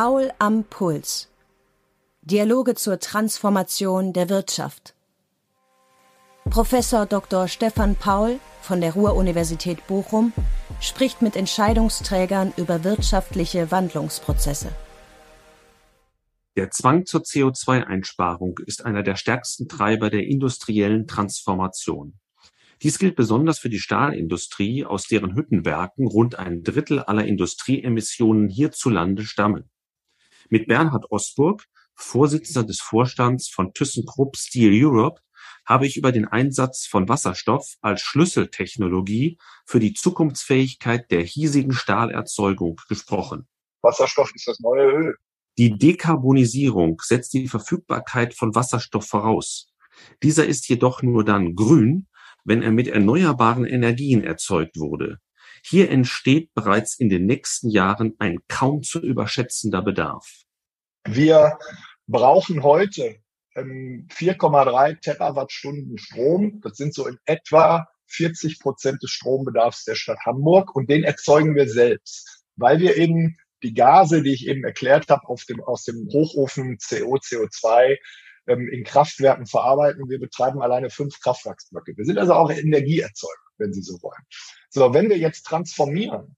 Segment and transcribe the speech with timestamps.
[0.00, 1.28] Paul am Puls.
[2.22, 4.94] Dialoge zur Transformation der Wirtschaft.
[6.48, 7.48] Professor Dr.
[7.48, 10.32] Stefan Paul von der Ruhr-Universität Bochum
[10.80, 14.70] spricht mit Entscheidungsträgern über wirtschaftliche Wandlungsprozesse.
[16.56, 22.20] Der Zwang zur CO2-Einsparung ist einer der stärksten Treiber der industriellen Transformation.
[22.82, 29.24] Dies gilt besonders für die Stahlindustrie, aus deren Hüttenwerken rund ein Drittel aller Industrieemissionen hierzulande
[29.24, 29.68] stammen.
[30.50, 35.20] Mit Bernhard Osburg, Vorsitzender des Vorstands von ThyssenKrupp Steel Europe,
[35.66, 42.80] habe ich über den Einsatz von Wasserstoff als Schlüsseltechnologie für die Zukunftsfähigkeit der hiesigen Stahlerzeugung
[42.88, 43.46] gesprochen.
[43.82, 45.16] Wasserstoff ist das neue Öl.
[45.58, 49.72] Die Dekarbonisierung setzt die Verfügbarkeit von Wasserstoff voraus.
[50.22, 52.06] Dieser ist jedoch nur dann grün,
[52.44, 55.18] wenn er mit erneuerbaren Energien erzeugt wurde.
[55.64, 60.44] Hier entsteht bereits in den nächsten Jahren ein kaum zu überschätzender Bedarf.
[61.10, 61.58] Wir
[62.06, 63.16] brauchen heute
[63.54, 66.60] 4,3 ähm, Terawattstunden Strom.
[66.62, 71.54] Das sind so in etwa 40 Prozent des Strombedarfs der Stadt Hamburg und den erzeugen
[71.54, 75.84] wir selbst, weil wir eben die Gase, die ich eben erklärt habe, auf dem, aus
[75.84, 77.96] dem Hochofen CO, CO2
[78.46, 80.10] ähm, in Kraftwerken verarbeiten.
[80.10, 81.96] Wir betreiben alleine fünf Kraftwerksblöcke.
[81.96, 84.22] Wir sind also auch Energieerzeuger, wenn Sie so wollen.
[84.68, 86.36] So, wenn wir jetzt transformieren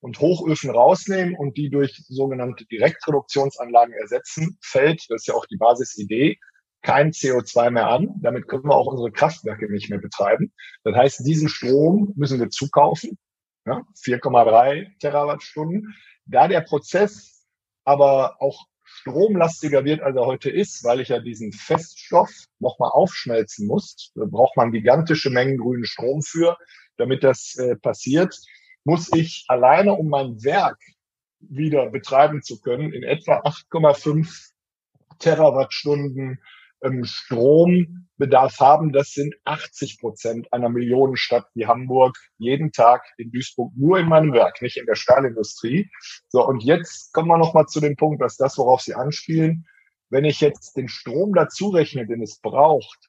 [0.00, 5.56] und Hochöfen rausnehmen und die durch sogenannte Direktreduktionsanlagen ersetzen, fällt, das ist ja auch die
[5.56, 6.38] Basisidee,
[6.82, 8.14] kein CO2 mehr an.
[8.22, 10.52] Damit können wir auch unsere Kraftwerke nicht mehr betreiben.
[10.84, 13.18] Das heißt, diesen Strom müssen wir zukaufen.
[13.66, 15.94] Ja, 4,3 Terawattstunden.
[16.24, 17.44] Da der Prozess
[17.84, 23.66] aber auch stromlastiger wird, als er heute ist, weil ich ja diesen Feststoff nochmal aufschmelzen
[23.66, 26.56] muss, da braucht man gigantische Mengen grünen Strom für,
[26.96, 28.38] damit das äh, passiert,
[28.84, 30.78] muss ich alleine, um mein Werk
[31.40, 34.50] wieder betreiben zu können, in etwa 8,5
[35.18, 36.40] Terawattstunden
[36.82, 38.92] ähm, Strombedarf haben.
[38.92, 44.32] Das sind 80 Prozent einer Millionenstadt wie Hamburg jeden Tag in Duisburg, nur in meinem
[44.32, 45.90] Werk, nicht in der Stahlindustrie.
[46.28, 49.66] So, und jetzt kommen wir nochmal zu dem Punkt, dass das, worauf Sie anspielen,
[50.10, 53.07] wenn ich jetzt den Strom dazu rechne, den es braucht,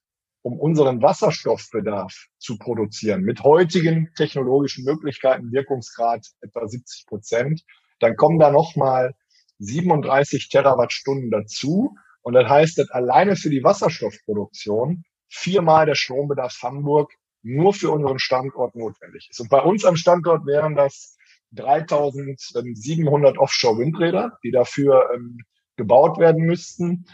[0.49, 7.61] um unseren Wasserstoffbedarf zu produzieren, mit heutigen technologischen Möglichkeiten, Wirkungsgrad etwa 70 Prozent,
[7.99, 9.13] dann kommen da nochmal
[9.59, 11.95] 37 Terawattstunden dazu.
[12.21, 17.11] Und das heißt, dass alleine für die Wasserstoffproduktion viermal der Strombedarf Hamburg
[17.43, 19.39] nur für unseren Standort notwendig ist.
[19.39, 21.15] Und bei uns am Standort wären das
[21.51, 25.37] 3700 Offshore-Windräder, die dafür ähm,
[25.75, 27.05] gebaut werden müssten.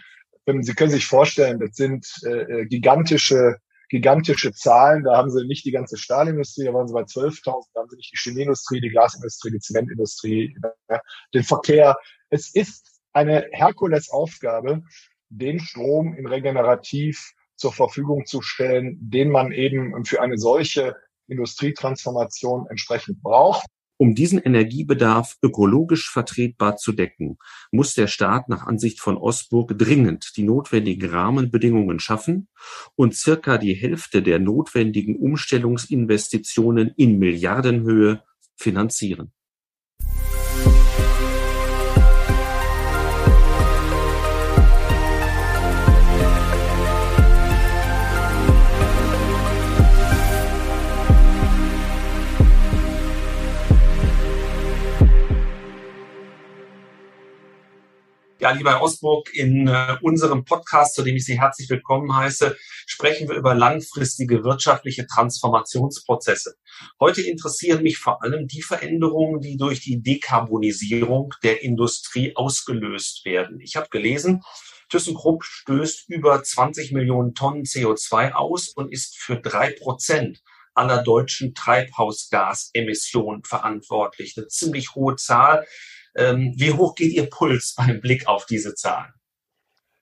[0.45, 3.57] Sie können sich vorstellen, das sind äh, äh gigantische
[3.89, 5.03] gigantische Zahlen.
[5.03, 7.97] Da haben sie nicht die ganze Stahlindustrie, da waren sie bei 12.000, da haben sie
[7.97, 10.57] nicht die Chemieindustrie, die Glasindustrie, die Zementindustrie,
[11.33, 11.97] den Verkehr.
[12.29, 14.83] Es ist eine Herkulesaufgabe,
[15.29, 20.95] den Strom in regenerativ zur Verfügung zu stellen, den man eben für eine solche
[21.27, 23.65] Industrietransformation entsprechend braucht.
[23.97, 27.37] Um diesen Energiebedarf ökologisch vertretbar zu decken,
[27.71, 32.49] muss der Staat nach Ansicht von Osburg dringend die notwendigen Rahmenbedingungen schaffen
[32.95, 38.21] und circa die Hälfte der notwendigen Umstellungsinvestitionen in Milliardenhöhe
[38.57, 39.31] finanzieren.
[58.45, 63.27] Ja, lieber Osburg, in äh, unserem Podcast, zu dem ich Sie herzlich willkommen heiße, sprechen
[63.27, 66.53] wir über langfristige wirtschaftliche Transformationsprozesse.
[66.99, 73.59] Heute interessieren mich vor allem die Veränderungen, die durch die Dekarbonisierung der Industrie ausgelöst werden.
[73.61, 74.43] Ich habe gelesen,
[74.89, 80.43] ThyssenKrupp stößt über 20 Millionen Tonnen CO2 aus und ist für drei Prozent
[80.75, 84.35] aller deutschen Treibhausgasemissionen verantwortlich.
[84.37, 85.65] Eine ziemlich hohe Zahl
[86.15, 89.13] ähm, wie hoch geht Ihr Puls beim Blick auf diese Zahlen?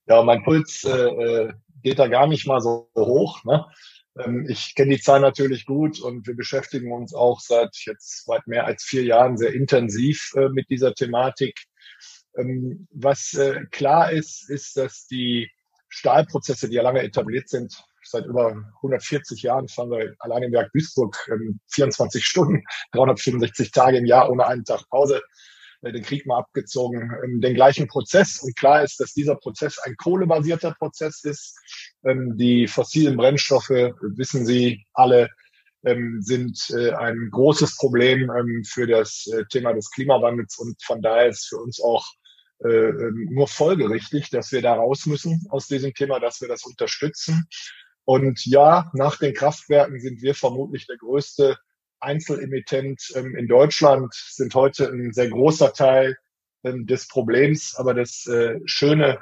[0.06, 3.44] Ja, mein Puls äh, äh, geht da gar nicht mal so hoch.
[3.46, 3.66] Ne?
[4.20, 8.46] Ähm, ich kenne die Zahlen natürlich gut und wir beschäftigen uns auch seit jetzt weit
[8.48, 11.58] mehr als vier Jahren sehr intensiv äh, mit dieser Thematik.
[12.38, 15.50] Ähm, was äh, klar ist, ist, dass die
[15.90, 17.74] Stahlprozesse, die ja lange etabliert sind,
[18.04, 21.16] seit über 140 Jahren fahren wir allein im Werk Duisburg
[21.72, 25.22] 24 ähm, Stunden, 365 Tage im Jahr ohne einen Tag Pause
[25.92, 28.40] den Krieg mal abgezogen, ähm, den gleichen Prozess.
[28.42, 31.58] Und klar ist, dass dieser Prozess ein kohlebasierter Prozess ist.
[32.06, 35.30] Ähm, die fossilen Brennstoffe, wissen Sie alle,
[35.86, 38.32] ähm, sind äh, ein großes Problem
[38.66, 42.06] für das äh, Thema des Klimawandels und von daher ist für uns auch
[42.64, 42.92] äh,
[43.30, 47.46] nur folgerichtig, dass wir da raus müssen aus diesem Thema, dass wir das unterstützen.
[48.06, 51.58] Und ja, nach den Kraftwerken sind wir vermutlich der größte
[52.04, 56.18] Einzelemittent ähm, in Deutschland, sind heute ein sehr großer Teil
[56.64, 57.76] ähm, des Problems.
[57.76, 59.20] Aber das äh, Schöne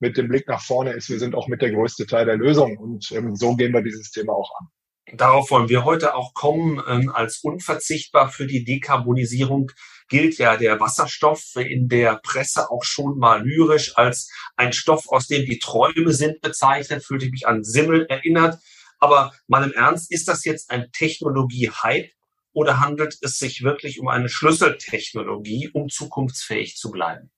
[0.00, 2.76] mit dem Blick nach vorne ist, wir sind auch mit der größte Teil der Lösung.
[2.76, 4.68] Und ähm, so gehen wir dieses Thema auch an.
[5.16, 6.80] Darauf wollen wir heute auch kommen.
[6.80, 9.70] Als unverzichtbar für die Dekarbonisierung
[10.08, 15.26] gilt ja der Wasserstoff in der Presse auch schon mal lyrisch als ein Stoff, aus
[15.26, 17.04] dem die Träume sind bezeichnet.
[17.04, 18.58] Fühlte mich an Simmel erinnert.
[18.98, 22.10] Aber mal im Ernst, ist das jetzt ein Technologie-Hype
[22.54, 27.30] oder handelt es sich wirklich um eine Schlüsseltechnologie, um zukunftsfähig zu bleiben?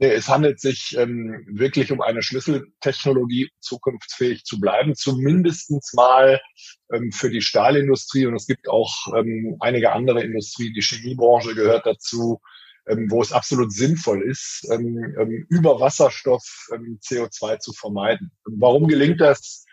[0.00, 6.40] Nee, es handelt sich ähm, wirklich um eine Schlüsseltechnologie, zukunftsfähig zu bleiben, zumindestens mal
[6.94, 8.26] ähm, für die Stahlindustrie.
[8.26, 12.40] Und es gibt auch ähm, einige andere Industrien, die Chemiebranche gehört dazu,
[12.88, 18.30] ähm, wo es absolut sinnvoll ist, ähm, ähm, über Wasserstoff ähm, CO2 zu vermeiden.
[18.44, 19.64] Warum gelingt das?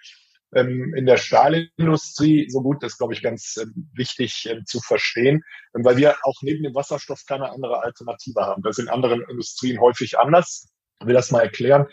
[0.56, 5.44] Ähm, in der Stahlindustrie so gut, das glaube ich, ganz äh, wichtig äh, zu verstehen,
[5.76, 8.64] ähm, weil wir auch neben dem Wasserstoff keine andere Alternative haben.
[8.64, 10.70] Das ist in anderen Industrien häufig anders.
[11.02, 11.88] Ich will das mal erklären.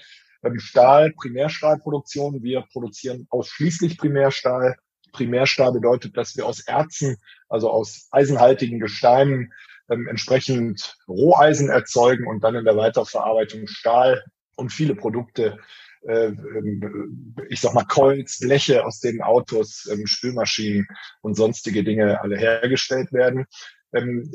[0.44, 4.76] Ähm, Stahl, Primärstahlproduktion, wir produzieren ausschließlich Primärstahl.
[5.12, 7.16] Primärstahl bedeutet, dass wir aus Erzen,
[7.48, 9.52] also aus eisenhaltigen Gesteinen,
[9.90, 14.22] ähm, entsprechend Roheisen erzeugen und dann in der Weiterverarbeitung Stahl
[14.56, 15.58] und viele Produkte
[16.06, 20.87] äh, ähm, ich sag mal, Coils, Bleche aus den Autos, ähm, Spülmaschinen
[21.20, 23.46] und sonstige Dinge alle hergestellt werden.
[23.94, 24.31] Ähm,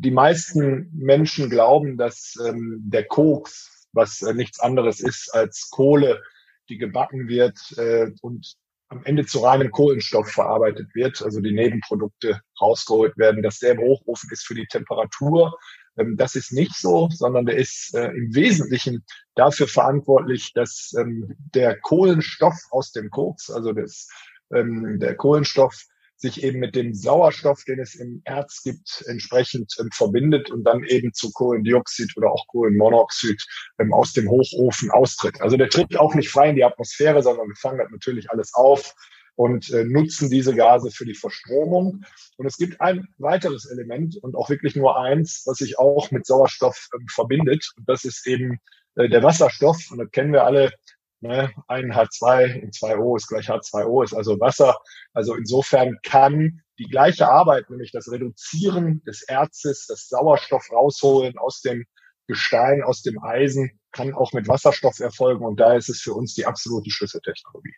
[0.00, 6.20] die meisten Menschen glauben, dass der Koks, was äh, nichts anderes ist als Kohle,
[6.68, 8.56] die gebacken wird äh, und
[8.88, 13.80] am Ende zu reinem Kohlenstoff verarbeitet wird, also die Nebenprodukte rausgeholt werden, dass der im
[13.80, 15.56] Hochofen ist für die Temperatur
[15.96, 19.04] ähm, das ist nicht so, sondern der ist äh, im Wesentlichen
[19.34, 24.08] dafür verantwortlich, dass ähm, der Kohlenstoff aus dem Koks, also das,
[24.52, 25.74] ähm, der Kohlenstoff
[26.16, 30.84] sich eben mit dem Sauerstoff, den es im Erz gibt, entsprechend ähm, verbindet und dann
[30.84, 33.44] eben zu Kohlendioxid oder auch Kohlenmonoxid
[33.78, 35.40] ähm, aus dem Hochofen austritt.
[35.40, 38.94] Also der tritt auch nicht frei in die Atmosphäre, sondern wir fangen natürlich alles auf,
[39.36, 42.04] und äh, nutzen diese Gase für die Verstromung.
[42.36, 46.26] Und es gibt ein weiteres Element und auch wirklich nur eins, was sich auch mit
[46.26, 47.72] Sauerstoff ähm, verbindet.
[47.76, 48.58] Und das ist eben
[48.96, 49.90] äh, der Wasserstoff.
[49.90, 50.72] Und das kennen wir alle.
[51.20, 51.50] Ne?
[51.68, 54.76] Ein H2 und 2O ist gleich H2O, ist also Wasser.
[55.14, 61.60] Also insofern kann die gleiche Arbeit, nämlich das Reduzieren des Erzes, das Sauerstoff rausholen aus
[61.60, 61.84] dem
[62.26, 65.44] Gestein, aus dem Eisen, kann auch mit Wasserstoff erfolgen.
[65.44, 67.74] Und da ist es für uns die absolute Schlüsseltechnologie.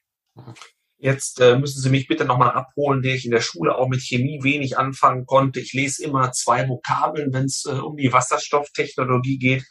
[0.99, 4.01] Jetzt äh, müssen Sie mich bitte nochmal abholen, der ich in der Schule auch mit
[4.01, 5.61] Chemie wenig anfangen konnte.
[5.61, 9.65] Ich lese immer zwei Vokabeln, wenn es äh, um die Wasserstofftechnologie geht.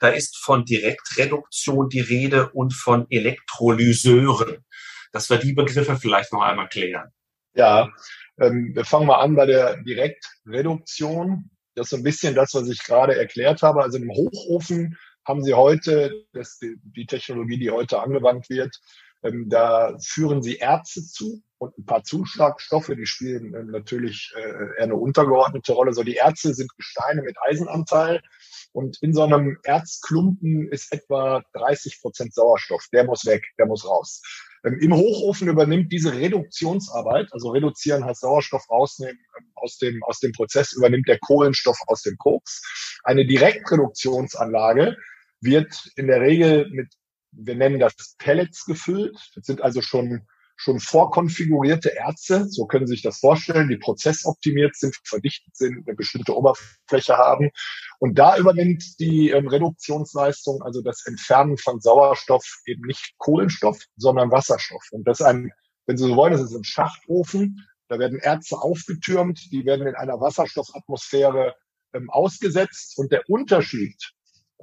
[0.00, 4.64] Da ist von Direktreduktion die Rede und von Elektrolyseuren.
[5.12, 7.10] Dass wir die Begriffe vielleicht noch einmal klären.
[7.54, 7.90] Ja,
[8.40, 11.50] ähm, wir fangen mal an bei der Direktreduktion.
[11.74, 13.82] Das ist so ein bisschen das, was ich gerade erklärt habe.
[13.82, 18.74] Also im Hochofen haben Sie heute, das die, die Technologie, die heute angewandt wird,
[19.22, 24.40] ähm, da führen sie Erze zu und ein paar Zuschlagstoffe, die spielen ähm, natürlich äh,
[24.40, 25.92] eher eine untergeordnete Rolle.
[25.92, 28.22] So die Erze sind Gesteine mit Eisenanteil
[28.72, 32.86] und in so einem Erzklumpen ist etwa 30 Prozent Sauerstoff.
[32.92, 34.22] Der muss weg, der muss raus.
[34.64, 40.20] Ähm, Im Hochofen übernimmt diese Reduktionsarbeit, also reduzieren heißt Sauerstoff rausnehmen ähm, aus dem, aus
[40.20, 43.00] dem Prozess, übernimmt der Kohlenstoff aus dem Koks.
[43.04, 44.96] Eine Direktreduktionsanlage
[45.42, 46.88] wird in der Regel mit
[47.32, 49.18] wir nennen das Pellets gefüllt.
[49.34, 52.48] Das sind also schon, schon vorkonfigurierte Erze.
[52.48, 57.50] So können Sie sich das vorstellen, die prozessoptimiert sind, verdichtet sind, eine bestimmte Oberfläche haben.
[57.98, 64.30] Und da übernimmt die ähm, Reduktionsleistung, also das Entfernen von Sauerstoff, eben nicht Kohlenstoff, sondern
[64.30, 64.86] Wasserstoff.
[64.90, 65.50] Und das ist ein,
[65.86, 67.66] wenn Sie so wollen, das ist ein Schachtofen.
[67.88, 71.54] Da werden Erze aufgetürmt, die werden in einer Wasserstoffatmosphäre
[71.92, 72.98] ähm, ausgesetzt.
[72.98, 73.96] Und der Unterschied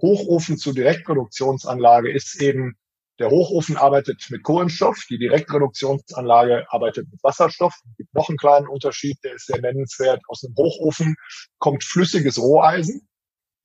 [0.01, 2.77] Hochofen zu Direktreduktionsanlage ist eben,
[3.20, 7.74] der Hochofen arbeitet mit Kohlenstoff, die Direktreduktionsanlage arbeitet mit Wasserstoff.
[7.89, 10.22] Es gibt noch einen kleinen Unterschied, der ist sehr nennenswert.
[10.27, 11.16] Aus einem Hochofen
[11.58, 13.08] kommt flüssiges Roheisen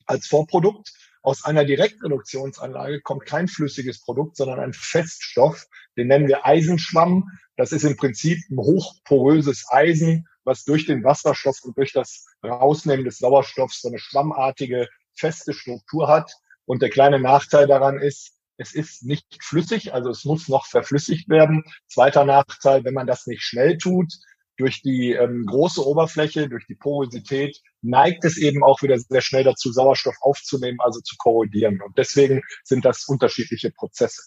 [0.06, 0.90] als Vorprodukt.
[1.22, 5.66] Aus einer Direktreduktionsanlage kommt kein flüssiges Produkt, sondern ein Feststoff.
[5.98, 7.28] Den nennen wir Eisenschwamm.
[7.56, 13.04] Das ist im Prinzip ein hochporöses Eisen, was durch den Wasserstoff und durch das Rausnehmen
[13.04, 16.32] des Sauerstoffs so eine schwammartige feste Struktur hat.
[16.64, 21.28] Und der kleine Nachteil daran ist, es ist nicht flüssig, also es muss noch verflüssigt
[21.28, 21.64] werden.
[21.86, 24.12] Zweiter Nachteil, wenn man das nicht schnell tut,
[24.56, 29.44] durch die ähm, große Oberfläche, durch die Porosität neigt es eben auch wieder sehr schnell
[29.44, 31.80] dazu, Sauerstoff aufzunehmen, also zu korrodieren.
[31.80, 34.22] Und deswegen sind das unterschiedliche Prozesse.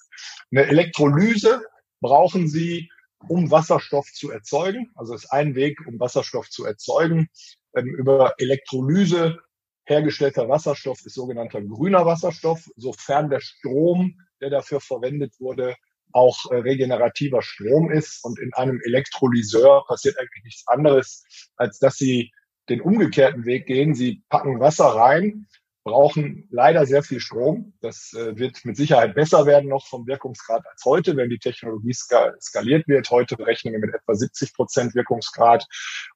[0.51, 1.61] Eine Elektrolyse
[2.01, 2.89] brauchen Sie,
[3.27, 4.91] um Wasserstoff zu erzeugen.
[4.95, 7.29] Also ist ein Weg, um Wasserstoff zu erzeugen.
[7.75, 9.39] Ähm, über Elektrolyse
[9.85, 15.75] hergestellter Wasserstoff ist sogenannter grüner Wasserstoff, sofern der Strom, der dafür verwendet wurde,
[16.11, 18.23] auch äh, regenerativer Strom ist.
[18.23, 21.23] Und in einem Elektrolyseur passiert eigentlich nichts anderes,
[21.57, 22.31] als dass Sie
[22.69, 23.93] den umgekehrten Weg gehen.
[23.93, 25.47] Sie packen Wasser rein,
[25.83, 27.73] brauchen leider sehr viel Strom.
[27.81, 31.93] Das äh, wird mit Sicherheit besser werden noch vom Wirkungsgrad als heute, wenn die Technologie
[31.93, 33.11] skaliert wird.
[33.11, 35.65] Heute rechnen wir mit etwa 70 Prozent Wirkungsgrad.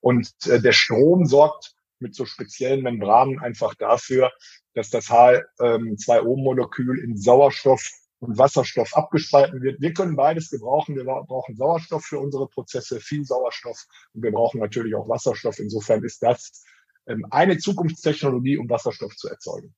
[0.02, 4.32] Und äh, der Strom sorgt mit so speziellen Membranen einfach dafür,
[4.74, 7.90] dass das H2O-Molekül in Sauerstoff
[8.20, 9.82] und Wasserstoff abgespalten wird.
[9.82, 10.96] Wir können beides gebrauchen.
[10.96, 15.60] Wir brauchen Sauerstoff für unsere Prozesse, viel Sauerstoff und wir brauchen natürlich auch Wasserstoff.
[15.60, 16.64] Insofern ist das
[17.08, 19.74] ähm, eine Zukunftstechnologie, um Wasserstoff zu erzeugen.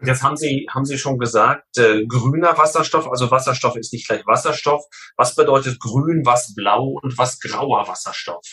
[0.00, 4.24] Jetzt haben Sie, haben Sie schon gesagt, äh, grüner Wasserstoff, also Wasserstoff ist nicht gleich
[4.26, 4.84] Wasserstoff.
[5.16, 8.46] Was bedeutet grün, was blau und was grauer Wasserstoff?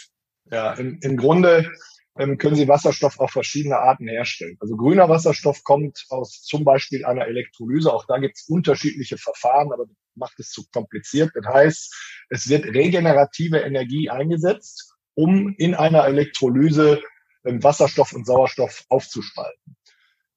[0.51, 1.71] Ja, im, im Grunde ähm,
[2.15, 4.57] können Sie Wasserstoff auf verschiedene Arten herstellen.
[4.61, 7.91] Also grüner Wasserstoff kommt aus zum Beispiel einer Elektrolyse.
[7.91, 11.31] Auch da gibt es unterschiedliche Verfahren, aber macht es zu kompliziert.
[11.33, 11.95] Das heißt,
[12.29, 17.01] es wird regenerative Energie eingesetzt, um in einer Elektrolyse
[17.45, 19.75] ähm, Wasserstoff und Sauerstoff aufzuspalten.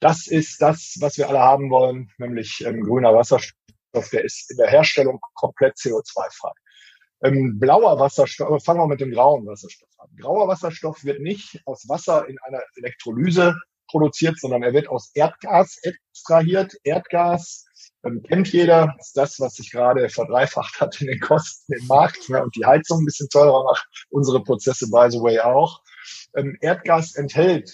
[0.00, 3.54] Das ist das, was wir alle haben wollen, nämlich ähm, grüner Wasserstoff.
[4.12, 6.52] Der ist in der Herstellung komplett CO2-frei.
[7.22, 10.08] Ähm, blauer Wasserstoff, fangen wir mit dem grauen Wasserstoff an.
[10.18, 13.56] Grauer Wasserstoff wird nicht aus Wasser in einer Elektrolyse
[13.88, 16.74] produziert, sondern er wird aus Erdgas extrahiert.
[16.84, 17.64] Erdgas
[18.04, 22.28] ähm, kennt jeder, ist das, was sich gerade verdreifacht hat in den Kosten im Markt
[22.28, 23.86] ne, und die Heizung ein bisschen teurer macht.
[24.10, 25.82] Unsere Prozesse, by the way, auch.
[26.36, 27.72] Ähm, Erdgas enthält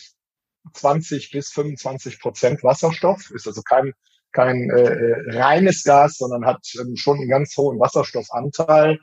[0.73, 3.93] 20 bis 25 Prozent Wasserstoff, ist also kein
[4.35, 8.99] kein äh, äh, reines Gas, sondern hat ähm, schon einen ganz hohen Wasserstoffanteil.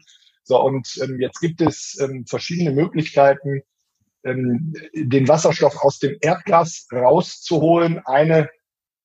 [0.52, 3.62] So, und ähm, jetzt gibt es ähm, verschiedene Möglichkeiten,
[4.26, 8.02] ähm, den Wasserstoff aus dem Erdgas rauszuholen.
[8.04, 8.50] Eine,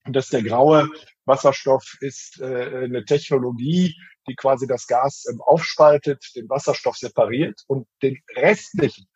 [0.07, 0.89] das ist der graue
[1.25, 3.95] Wasserstoff, ist äh, eine Technologie,
[4.29, 9.07] die quasi das Gas ähm, aufspaltet, den Wasserstoff separiert und den restlichen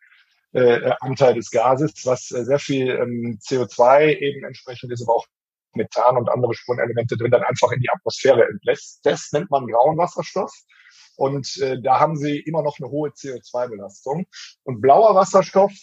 [0.53, 5.25] äh, Anteil des Gases, was äh, sehr viel ähm, CO2 eben entsprechend ist, aber auch
[5.73, 9.01] Methan und andere Spurenelemente drin, dann einfach in die Atmosphäre entlässt.
[9.03, 10.53] Das nennt man grauen Wasserstoff.
[11.15, 14.25] Und äh, da haben sie immer noch eine hohe CO2-Belastung.
[14.63, 15.73] Und blauer Wasserstoff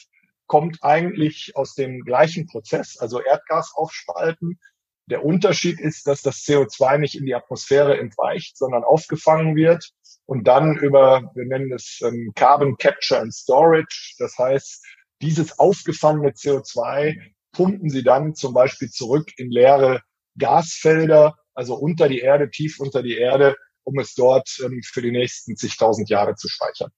[0.47, 4.59] kommt eigentlich aus dem gleichen Prozess, also Erdgas aufspalten.
[5.07, 9.91] Der Unterschied ist, dass das CO2 nicht in die Atmosphäre entweicht, sondern aufgefangen wird
[10.27, 14.17] und dann über, wir nennen es ähm, Carbon Capture and Storage.
[14.19, 14.85] Das heißt,
[15.23, 17.17] dieses aufgefangene CO2
[17.53, 20.03] pumpen sie dann zum Beispiel zurück in leere
[20.39, 23.57] Gasfelder, also unter die Erde, tief unter die Erde,
[23.89, 26.91] um es dort ähm, für die nächsten zigtausend Jahre zu speichern.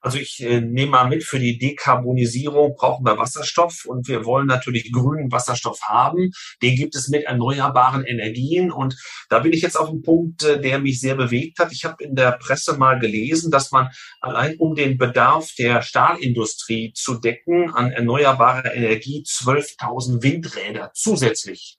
[0.00, 4.46] Also ich äh, nehme mal mit, für die Dekarbonisierung brauchen wir Wasserstoff und wir wollen
[4.46, 6.30] natürlich grünen Wasserstoff haben.
[6.62, 8.96] Den gibt es mit erneuerbaren Energien und
[9.28, 11.72] da bin ich jetzt auf einem Punkt, äh, der mich sehr bewegt hat.
[11.72, 13.88] Ich habe in der Presse mal gelesen, dass man
[14.20, 21.77] allein um den Bedarf der Stahlindustrie zu decken an erneuerbarer Energie 12.000 Windräder zusätzlich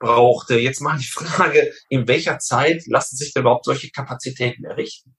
[0.00, 0.58] brauchte.
[0.58, 5.14] Jetzt mal die Frage, in welcher Zeit lassen sich denn überhaupt solche Kapazitäten errichten?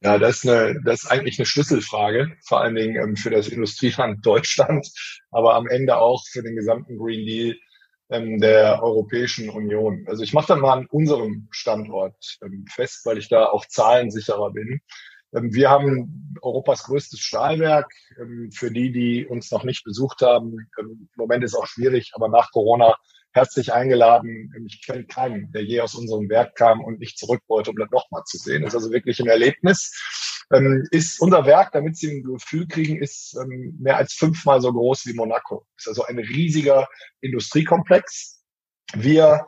[0.00, 3.48] Ja, das ist, eine, das ist eigentlich eine Schlüsselfrage, vor allen Dingen ähm, für das
[3.48, 4.86] Industrieland Deutschland,
[5.30, 7.56] aber am Ende auch für den gesamten Green Deal
[8.10, 10.04] ähm, der Europäischen Union.
[10.08, 14.50] Also ich mache dann mal an unserem Standort ähm, fest, weil ich da auch zahlensicherer
[14.52, 14.80] bin.
[15.34, 17.90] Ähm, wir haben Europas größtes Stahlwerk.
[18.20, 22.12] Ähm, für die, die uns noch nicht besucht haben, ähm, im Moment ist auch schwierig,
[22.14, 22.94] aber nach Corona
[23.34, 24.52] herzlich eingeladen.
[24.66, 27.90] Ich kenne keinen, der je aus unserem Werk kam und nicht zurück wollte, um das
[27.90, 28.62] nochmal zu sehen.
[28.62, 29.92] Das ist also wirklich ein Erlebnis.
[30.52, 34.72] Ähm, ist unser Werk, damit Sie ein Gefühl kriegen, ist ähm, mehr als fünfmal so
[34.72, 35.66] groß wie Monaco.
[35.76, 36.86] Ist also ein riesiger
[37.20, 38.42] Industriekomplex.
[38.94, 39.46] Wir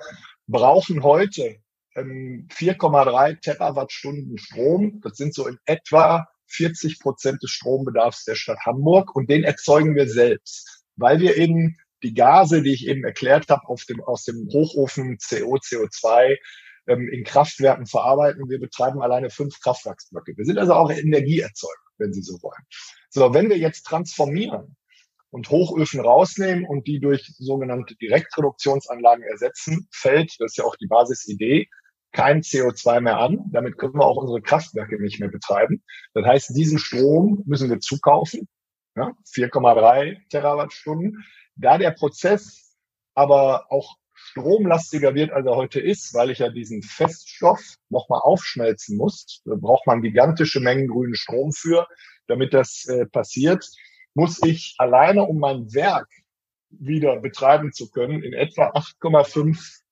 [0.49, 1.57] brauchen heute
[1.95, 5.01] ähm, 4,3 Terawattstunden Strom.
[5.03, 9.95] Das sind so in etwa 40 Prozent des Strombedarfs der Stadt Hamburg und den erzeugen
[9.95, 14.25] wir selbst, weil wir eben die Gase, die ich eben erklärt habe, auf dem, aus
[14.25, 16.37] dem Hochofen CO, CO2
[16.87, 18.49] ähm, in Kraftwerken verarbeiten.
[18.49, 20.37] Wir betreiben alleine fünf Kraftwerksblöcke.
[20.37, 22.63] Wir sind also auch Energieerzeuger, wenn Sie so wollen.
[23.09, 24.77] So, wenn wir jetzt transformieren
[25.31, 30.87] und Hochöfen rausnehmen und die durch sogenannte Direktreduktionsanlagen ersetzen, fällt, das ist ja auch die
[30.87, 31.69] Basisidee,
[32.13, 33.41] kein CO2 mehr an.
[33.53, 35.83] Damit können wir auch unsere Kraftwerke nicht mehr betreiben.
[36.15, 38.49] Das heißt, diesen Strom müssen wir zukaufen.
[38.97, 41.25] Ja, 4,3 Terawattstunden.
[41.55, 42.77] Da der Prozess
[43.15, 47.61] aber auch stromlastiger wird, als er heute ist, weil ich ja diesen Feststoff
[47.91, 51.87] nochmal aufschmelzen muss, da braucht man gigantische Mengen grünen Strom für,
[52.27, 53.69] damit das äh, passiert,
[54.15, 56.09] muss ich alleine, um mein Werk
[56.71, 59.83] wieder betreiben zu können, in etwa 8,5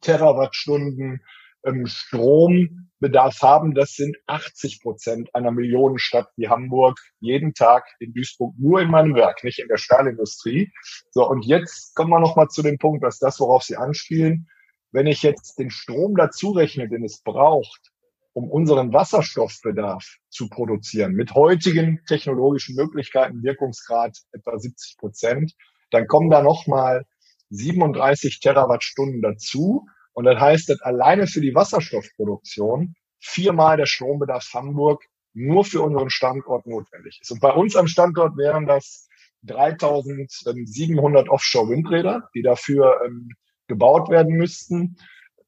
[0.00, 1.22] Terawattstunden
[1.68, 3.74] ähm, Strombedarf haben.
[3.74, 9.14] Das sind 80 Prozent einer Millionenstadt wie Hamburg jeden Tag in Duisburg, nur in meinem
[9.14, 10.72] Werk, nicht in der Stahlindustrie.
[11.10, 14.48] So, und jetzt kommen wir nochmal zu dem Punkt, dass das, worauf Sie anspielen,
[14.92, 17.92] wenn ich jetzt den Strom dazu rechne, den es braucht,
[18.32, 25.52] um unseren Wasserstoffbedarf zu produzieren, mit heutigen technologischen Möglichkeiten, Wirkungsgrad etwa 70 Prozent,
[25.90, 27.04] dann kommen da nochmal
[27.50, 29.86] 37 Terawattstunden dazu.
[30.18, 36.10] Und das heißt, dass alleine für die Wasserstoffproduktion viermal der Strombedarf Hamburg nur für unseren
[36.10, 37.30] Standort notwendig ist.
[37.30, 39.06] Und bei uns am Standort wären das
[39.44, 43.28] 3700 Offshore-Windräder, die dafür ähm,
[43.68, 44.96] gebaut werden müssten.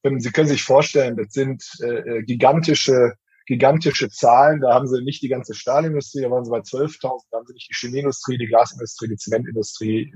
[0.04, 3.14] Ähm, Sie können sich vorstellen, das sind äh, äh gigantische
[3.46, 4.60] gigantische Zahlen.
[4.60, 7.54] Da haben sie nicht die ganze Stahlindustrie, da waren sie bei 12.000, da haben sie
[7.54, 10.14] nicht die Chemieindustrie, die Glasindustrie, die Zementindustrie,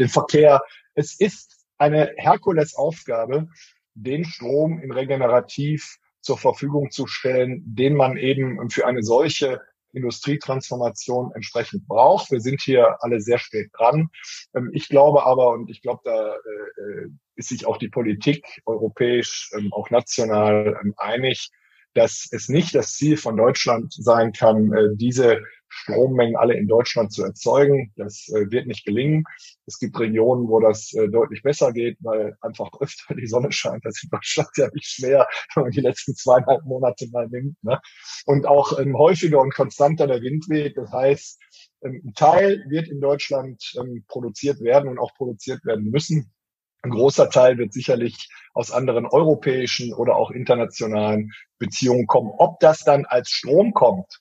[0.00, 0.60] den Verkehr.
[0.94, 3.48] Es ist eine Herkulesaufgabe,
[3.94, 9.60] den Strom in regenerativ zur Verfügung zu stellen, den man eben für eine solche
[9.92, 12.30] Industrietransformation entsprechend braucht.
[12.30, 14.10] Wir sind hier alle sehr spät dran.
[14.54, 19.50] Ähm, ich glaube aber, und ich glaube, da äh, ist sich auch die Politik europäisch,
[19.56, 21.50] ähm, auch national ähm, einig,
[21.94, 27.12] dass es nicht das Ziel von Deutschland sein kann, äh, diese Strommengen alle in Deutschland
[27.12, 27.92] zu erzeugen.
[27.96, 29.24] Das äh, wird nicht gelingen.
[29.66, 33.84] Es gibt Regionen, wo das äh, deutlich besser geht, weil einfach öfter die Sonne scheint.
[33.84, 37.62] Das ist in Deutschland ja nicht schwer, wenn man die letzten zweieinhalb Monate mal nimmt.
[37.62, 37.78] Ne?
[38.26, 40.76] Und auch ähm, häufiger und konstanter der Wind weht.
[40.76, 41.40] Das heißt,
[41.84, 46.32] ähm, ein Teil wird in Deutschland ähm, produziert werden und auch produziert werden müssen.
[46.82, 52.30] Ein großer Teil wird sicherlich aus anderen europäischen oder auch internationalen Beziehungen kommen.
[52.38, 54.20] Ob das dann als Strom kommt,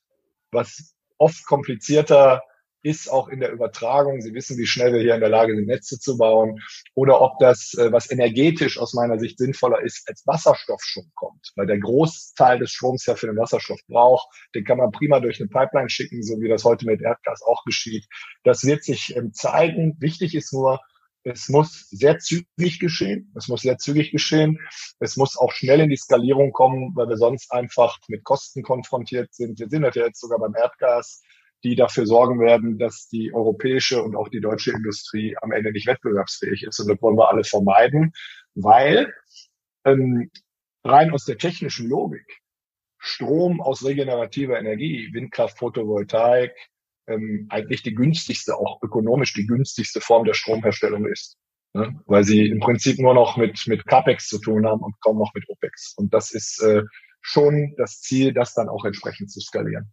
[0.52, 2.42] was oft komplizierter
[2.84, 4.22] ist auch in der Übertragung.
[4.22, 6.60] Sie wissen, wie schnell wir hier in der Lage sind, Netze zu bauen.
[6.94, 11.52] Oder ob das, äh, was energetisch aus meiner Sicht sinnvoller ist, als Wasserstoff schon kommt.
[11.56, 14.28] Weil der Großteil des Stroms ja für den Wasserstoff braucht.
[14.56, 17.64] Den kann man prima durch eine Pipeline schicken, so wie das heute mit Erdgas auch
[17.66, 18.06] geschieht.
[18.44, 19.98] Das wird sich ähm, zeigen.
[20.00, 20.80] Wichtig ist nur,
[21.30, 23.32] es muss sehr zügig geschehen.
[23.36, 24.60] Es muss sehr zügig geschehen.
[25.00, 29.34] Es muss auch schnell in die Skalierung kommen, weil wir sonst einfach mit Kosten konfrontiert
[29.34, 29.60] sind.
[29.60, 31.22] Wir sind ja jetzt sogar beim Erdgas,
[31.64, 35.88] die dafür sorgen werden, dass die europäische und auch die deutsche Industrie am Ende nicht
[35.88, 36.80] wettbewerbsfähig ist.
[36.80, 38.14] Und das wollen wir alle vermeiden,
[38.56, 39.14] weil
[39.86, 40.32] ähm,
[40.84, 42.42] rein aus der technischen Logik
[43.00, 46.54] Strom aus regenerativer Energie, Windkraft, Photovoltaik,
[47.08, 51.38] ähm, eigentlich die günstigste, auch ökonomisch die günstigste Form der Stromherstellung ist.
[51.74, 52.00] Ne?
[52.06, 55.34] Weil sie im Prinzip nur noch mit, mit CAPEX zu tun haben und kaum noch
[55.34, 55.94] mit OPEX.
[55.98, 56.84] Und das ist äh,
[57.22, 59.92] schon das Ziel, das dann auch entsprechend zu skalieren.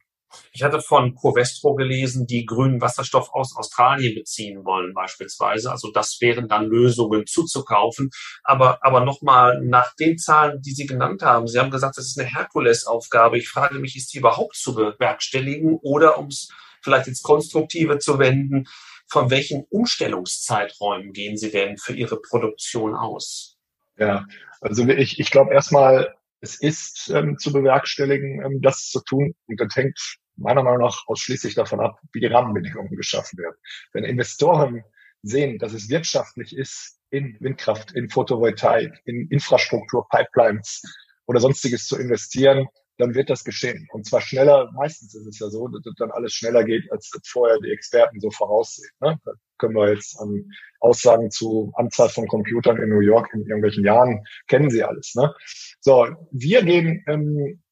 [0.52, 5.70] Ich hatte von Covestro gelesen, die grünen Wasserstoff aus Australien beziehen wollen beispielsweise.
[5.70, 8.10] Also das wären dann Lösungen zuzukaufen.
[8.42, 11.46] Aber, aber nochmal nach den Zahlen, die Sie genannt haben.
[11.46, 13.38] Sie haben gesagt, das ist eine Herkulesaufgabe.
[13.38, 16.48] Ich frage mich, ist die überhaupt zu bewerkstelligen oder um es
[16.84, 18.66] vielleicht ins Konstruktive zu wenden.
[19.08, 23.56] Von welchen Umstellungszeiträumen gehen Sie denn für Ihre Produktion aus?
[23.96, 24.26] Ja,
[24.60, 29.34] also ich, ich glaube erstmal, es ist ähm, zu bewerkstelligen, ähm, das zu tun.
[29.46, 29.98] Und das hängt
[30.36, 33.56] meiner Meinung nach ausschließlich davon ab, wie die Rahmenbedingungen geschaffen werden.
[33.92, 34.84] Wenn Investoren
[35.22, 40.82] sehen, dass es wirtschaftlich ist, in Windkraft, in Photovoltaik, in Infrastruktur, Pipelines
[41.26, 42.66] oder sonstiges zu investieren,
[42.98, 43.88] dann wird das geschehen.
[43.92, 47.10] Und zwar schneller, meistens ist es ja so, dass das dann alles schneller geht, als
[47.26, 48.90] vorher die Experten so voraussehen.
[49.00, 49.18] Ne?
[49.24, 53.84] Da können wir jetzt an Aussagen zu Anzahl von Computern in New York in irgendwelchen
[53.84, 55.14] Jahren, kennen Sie alles.
[55.14, 55.34] Ne?
[55.80, 57.62] So, wir gehen, ähm,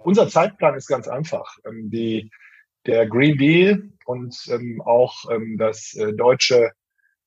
[0.00, 1.56] unser Zeitplan ist ganz einfach.
[1.66, 2.30] Ähm, die,
[2.86, 6.72] der Green Deal und ähm, auch ähm, das äh, deutsche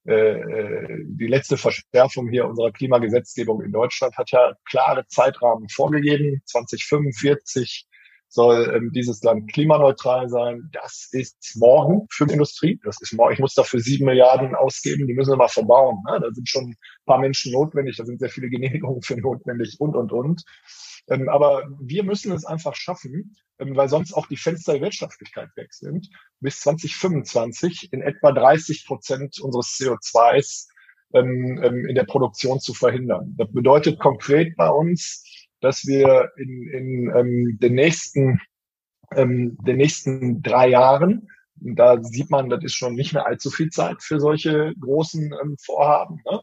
[0.06, 6.42] die letzte Verschärfung hier unserer Klimagesetzgebung in Deutschland hat ja klare Zeitrahmen vorgegeben.
[6.46, 7.89] 2045
[8.30, 10.70] soll ähm, dieses Land klimaneutral sein.
[10.72, 12.80] Das ist morgen für die Industrie.
[12.84, 13.34] Das ist morgen.
[13.34, 15.08] Ich muss dafür sieben Milliarden ausgeben.
[15.08, 15.98] Die müssen wir mal verbauen.
[16.08, 16.20] Ne?
[16.22, 17.98] Da sind schon ein paar Menschen notwendig.
[17.98, 20.44] Da sind sehr viele Genehmigungen für notwendig und, und, und.
[21.10, 25.50] Ähm, aber wir müssen es einfach schaffen, ähm, weil sonst auch die Fenster der Wirtschaftlichkeit
[25.56, 30.68] weg sind, bis 2025 in etwa 30 Prozent unseres CO2s
[31.16, 33.34] ähm, in der Produktion zu verhindern.
[33.38, 35.24] Das bedeutet konkret bei uns,
[35.62, 38.40] dass wir in, in den nächsten
[39.12, 41.28] den nächsten drei Jahren
[41.62, 45.58] Da sieht man, das ist schon nicht mehr allzu viel Zeit für solche großen ähm,
[45.60, 46.22] Vorhaben.
[46.30, 46.42] Ne?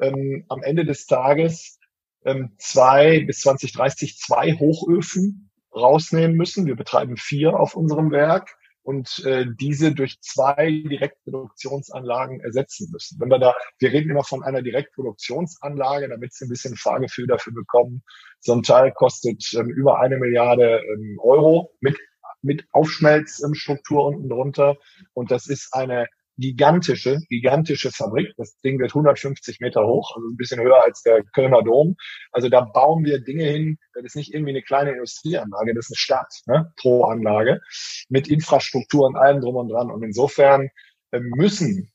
[0.00, 1.78] Ähm, am Ende des Tages
[2.24, 6.66] ähm, zwei bis 2030 zwei Hochöfen rausnehmen müssen.
[6.66, 13.18] Wir betreiben vier auf unserem Werk und äh, diese durch zwei Direktproduktionsanlagen ersetzen müssen.
[13.18, 17.52] Wenn wir da, wir reden immer von einer Direktproduktionsanlage, damit Sie ein bisschen Fahrgefühl dafür
[17.52, 18.04] bekommen.
[18.38, 21.98] So ein Teil kostet ähm, über eine Milliarde ähm, Euro mit
[22.42, 24.76] mit Aufschmelzstruktur unten drunter.
[25.14, 26.06] Und das ist eine
[26.38, 28.32] gigantische, gigantische Fabrik.
[28.36, 31.96] Das Ding wird 150 Meter hoch, also ein bisschen höher als der Kölner Dom.
[32.32, 33.78] Also da bauen wir Dinge hin.
[33.94, 37.60] Das ist nicht irgendwie eine kleine Industrieanlage, das ist eine Stadt ne, pro Anlage
[38.08, 39.90] mit Infrastruktur und allem drum und dran.
[39.90, 40.68] Und insofern
[41.12, 41.90] äh, müssen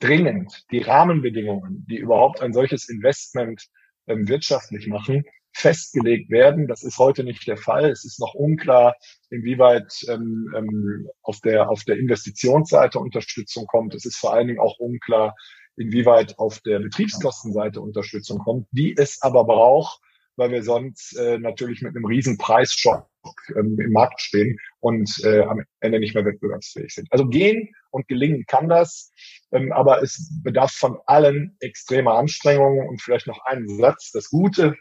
[0.00, 3.66] dringend die Rahmenbedingungen, die überhaupt ein solches Investment
[4.08, 5.24] ähm, wirtschaftlich machen,
[5.56, 6.68] festgelegt werden.
[6.68, 7.90] Das ist heute nicht der Fall.
[7.90, 8.94] Es ist noch unklar,
[9.30, 13.94] inwieweit ähm, ähm, auf, der, auf der Investitionsseite Unterstützung kommt.
[13.94, 15.34] Es ist vor allen Dingen auch unklar,
[15.76, 20.00] inwieweit auf der Betriebskostenseite Unterstützung kommt, die es aber braucht,
[20.36, 23.08] weil wir sonst äh, natürlich mit einem riesen Preisschock
[23.56, 27.08] ähm, im Markt stehen und äh, am Ende nicht mehr wettbewerbsfähig sind.
[27.10, 29.10] Also gehen und gelingen kann das,
[29.52, 34.10] ähm, aber es bedarf von allen extremer Anstrengungen und vielleicht noch einen Satz.
[34.12, 34.76] Das Gute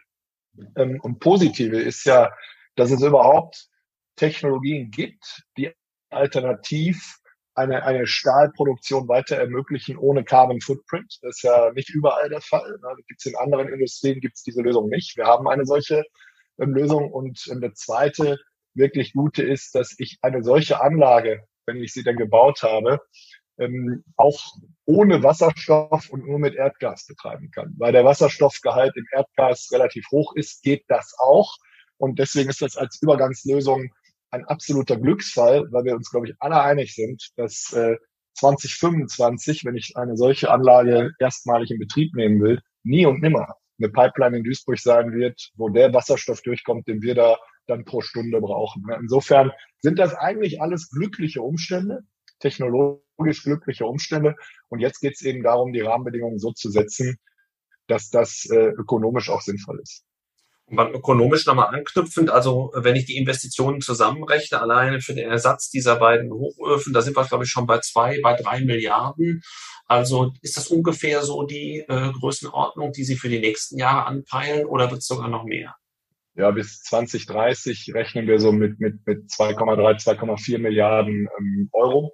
[0.75, 2.31] ähm, und Positive ist ja,
[2.75, 3.67] dass es überhaupt
[4.15, 5.71] Technologien gibt, die
[6.09, 7.19] alternativ
[7.55, 11.19] eine, eine Stahlproduktion weiter ermöglichen ohne Carbon Footprint.
[11.21, 12.77] Das ist ja nicht überall der Fall.
[12.81, 13.03] Ne?
[13.07, 15.15] Gibt's in anderen Industrien gibt's diese Lösung nicht.
[15.15, 16.03] Wir haben eine solche
[16.59, 17.11] ähm, Lösung.
[17.11, 18.37] Und ähm, der zweite
[18.73, 22.99] wirklich gute ist, dass ich eine solche Anlage, wenn ich sie dann gebaut habe,
[23.57, 24.39] ähm, auch
[24.85, 27.73] ohne Wasserstoff und nur mit Erdgas betreiben kann.
[27.77, 31.55] Weil der Wasserstoffgehalt im Erdgas relativ hoch ist, geht das auch.
[31.97, 33.89] Und deswegen ist das als Übergangslösung
[34.31, 37.95] ein absoluter Glücksfall, weil wir uns, glaube ich, alle einig sind, dass äh,
[38.35, 43.89] 2025, wenn ich eine solche Anlage erstmalig in Betrieb nehmen will, nie und nimmer eine
[43.89, 47.37] Pipeline in Duisburg sein wird, wo der Wasserstoff durchkommt, den wir da
[47.67, 48.83] dann pro Stunde brauchen.
[48.99, 52.03] Insofern sind das eigentlich alles glückliche Umstände
[52.39, 54.35] technologisch glückliche Umstände.
[54.69, 57.17] Und jetzt geht es eben darum, die Rahmenbedingungen so zu setzen,
[57.87, 60.03] dass das äh, ökonomisch auch sinnvoll ist.
[60.67, 65.69] Und beim ökonomisch nochmal anknüpfend, also wenn ich die Investitionen zusammenrechne, alleine für den Ersatz
[65.69, 69.43] dieser beiden Hochöfen, da sind wir, glaube ich, schon bei zwei, bei drei Milliarden.
[69.85, 74.65] Also ist das ungefähr so die äh, Größenordnung, die Sie für die nächsten Jahre anpeilen
[74.65, 75.75] oder wird es sogar noch mehr?
[76.33, 82.11] Ja, bis 2030 rechnen wir so mit, mit, mit 2,3, 2,4 Milliarden ähm, Euro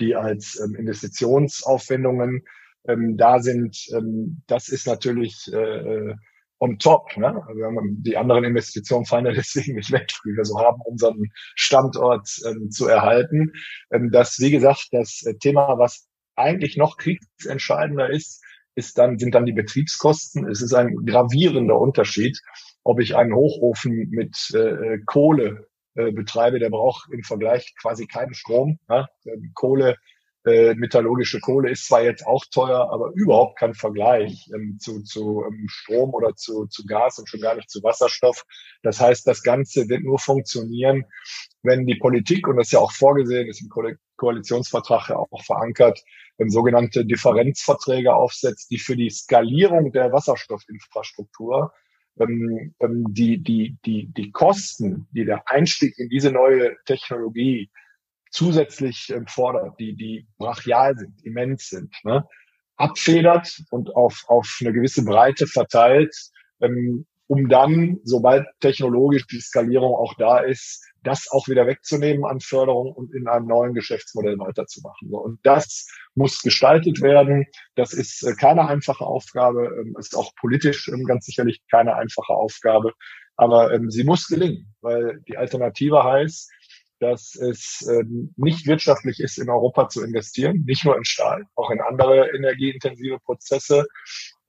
[0.00, 2.42] die als ähm, Investitionsaufwendungen
[2.88, 3.86] ähm, da sind.
[3.94, 6.14] Ähm, das ist natürlich äh, äh,
[6.58, 7.16] on top.
[7.16, 7.42] Ne?
[7.46, 7.60] Also
[7.98, 12.70] die anderen Investitionen fallen ja deswegen nicht weg, wie wir so haben, unseren Standort ähm,
[12.70, 13.52] zu erhalten.
[13.90, 18.42] Ähm, das, wie gesagt, das äh, Thema, was eigentlich noch kriegsentscheidender ist,
[18.74, 20.48] ist dann, sind dann die Betriebskosten.
[20.48, 22.40] Es ist ein gravierender Unterschied,
[22.82, 28.06] ob ich einen Hochofen mit äh, äh Kohle äh, betreibe, der braucht im Vergleich quasi
[28.06, 28.78] keinen Strom.
[28.88, 29.08] Ja?
[29.54, 29.96] Kohle,
[30.46, 35.42] äh, metallurgische Kohle ist zwar jetzt auch teuer, aber überhaupt kein Vergleich ähm, zu, zu
[35.46, 38.44] ähm, Strom oder zu, zu Gas und schon gar nicht zu Wasserstoff.
[38.82, 41.04] Das heißt, das Ganze wird nur funktionieren,
[41.62, 43.84] wenn die Politik, und das ist ja auch vorgesehen, ist im Ko
[44.16, 46.04] Koalitionsvertrag ja auch verankert,
[46.38, 51.72] ähm, sogenannte Differenzverträge aufsetzt, die für die Skalierung der Wasserstoffinfrastruktur
[52.18, 57.70] ähm, ähm, die, die, die, die Kosten, die der Einstieg in diese neue Technologie
[58.30, 62.26] zusätzlich ähm, fordert, die, die brachial sind, immens sind, ne,
[62.76, 66.14] abfedert und auf, auf eine gewisse Breite verteilt,
[66.60, 72.40] ähm, um dann, sobald technologisch die Skalierung auch da ist, das auch wieder wegzunehmen an
[72.40, 75.10] Förderung und in einem neuen Geschäftsmodell weiterzumachen.
[75.10, 77.46] Und das muss gestaltet werden.
[77.76, 82.32] Das ist äh, keine einfache Aufgabe, ähm, ist auch politisch ähm, ganz sicherlich keine einfache
[82.32, 82.92] Aufgabe,
[83.36, 86.50] aber ähm, sie muss gelingen, weil die Alternative heißt,
[87.00, 87.86] dass es
[88.36, 93.18] nicht wirtschaftlich ist, in Europa zu investieren, nicht nur in Stahl, auch in andere energieintensive
[93.18, 93.86] Prozesse.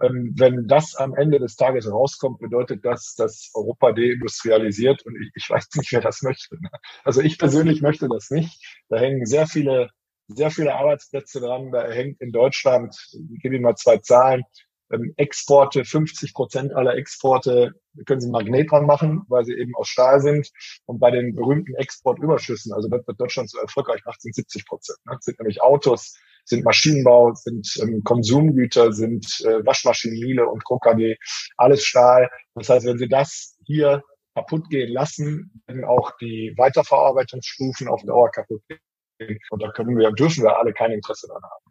[0.01, 5.31] Ähm, wenn das am Ende des Tages rauskommt, bedeutet das, dass Europa deindustrialisiert und ich,
[5.35, 6.55] ich weiß nicht, wer das möchte.
[6.61, 6.69] Ne?
[7.03, 8.61] Also ich persönlich möchte das nicht.
[8.89, 9.89] Da hängen sehr viele,
[10.27, 11.71] sehr viele Arbeitsplätze dran.
[11.71, 12.95] Da hängt in Deutschland,
[13.33, 14.43] ich gebe Ihnen mal zwei Zahlen,
[14.91, 17.73] ähm, Exporte, 50 Prozent aller Exporte
[18.05, 20.51] können Sie Magnet dran machen, weil sie eben aus Stahl sind.
[20.85, 24.99] Und bei den berühmten Exportüberschüssen, also das Deutschland so erfolgreich macht, sind 70 Prozent.
[25.05, 25.13] Ne?
[25.15, 31.17] Das sind nämlich Autos, sind Maschinenbau, sind ähm, Konsumgüter, sind äh, Waschmaschinen, Miele und KKG,
[31.57, 32.29] alles Stahl.
[32.53, 34.03] Das heißt, wenn Sie das hier
[34.35, 39.39] kaputt gehen lassen, werden auch die Weiterverarbeitungsstufen auf Dauer kaputt gehen.
[39.49, 41.65] Und da können wir, dürfen wir alle kein Interesse daran haben.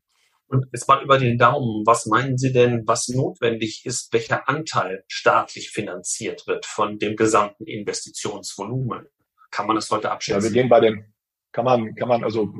[0.46, 1.86] Und jetzt mal über den Daumen.
[1.86, 7.64] Was meinen Sie denn, was notwendig ist, welcher Anteil staatlich finanziert wird von dem gesamten
[7.66, 9.06] Investitionsvolumen?
[9.50, 10.42] Kann man das heute abschätzen?
[10.42, 11.13] Ja, wir gehen bei den,
[11.54, 12.52] kann man, kann man, also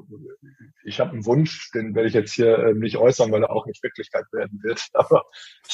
[0.84, 3.66] ich habe einen Wunsch, den werde ich jetzt hier äh, nicht äußern, weil er auch
[3.66, 4.80] nicht Wirklichkeit werden wird.
[4.92, 5.24] Aber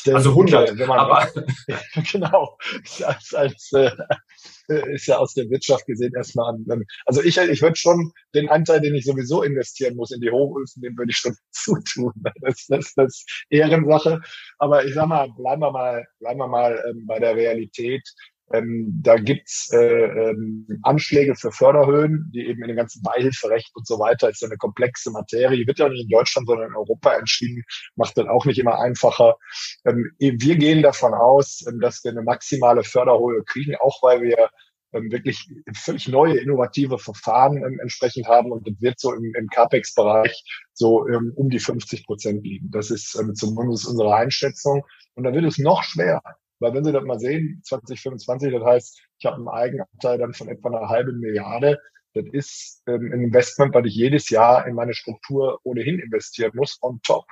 [0.07, 1.29] denke, also 100, wenn man, aber
[2.13, 2.57] genau,
[3.05, 3.91] als, als äh,
[4.95, 6.85] ist ja aus der Wirtschaft gesehen erstmal an.
[7.05, 10.81] Also ich, ich würde schon den Anteil, den ich sowieso investieren muss in die Hochöfen,
[10.81, 12.13] den würde ich schon zutun.
[12.41, 14.21] Das, das, das ist Ehrensache.
[14.59, 18.03] Aber ich sag mal, bleiben wir mal, bleiben wir mal ähm, bei der Realität.
[18.53, 19.79] Ähm, da gibt's äh,
[20.31, 24.49] ähm, Anschläge für Förderhöhen, die eben in dem ganzen Beihilferecht und so weiter ist ja
[24.49, 27.63] eine komplexe Materie, wird ja nicht in Deutschland, sondern in Europa entschieden,
[27.95, 29.37] macht dann auch nicht immer einfacher.
[29.85, 34.51] Ähm, wir gehen davon aus, ähm, dass wir eine maximale Förderhöhe kriegen, auch weil wir
[34.93, 39.47] ähm, wirklich völlig neue, innovative Verfahren ähm, entsprechend haben und das wird so im, im
[39.49, 42.71] CAPEX-Bereich so ähm, um die 50 Prozent liegen.
[42.71, 44.85] Das ist ähm, zumindest unsere Einschätzung.
[45.15, 46.23] Und da wird es noch schwerer,
[46.61, 50.49] weil wenn Sie das mal sehen, 2025, das heißt, ich habe einen Eigenanteil dann von
[50.49, 51.79] etwa einer halben Milliarde.
[52.15, 56.79] Das ist ähm, ein Investment, weil ich jedes Jahr in meine Struktur ohnehin investieren muss,
[56.83, 57.25] on top.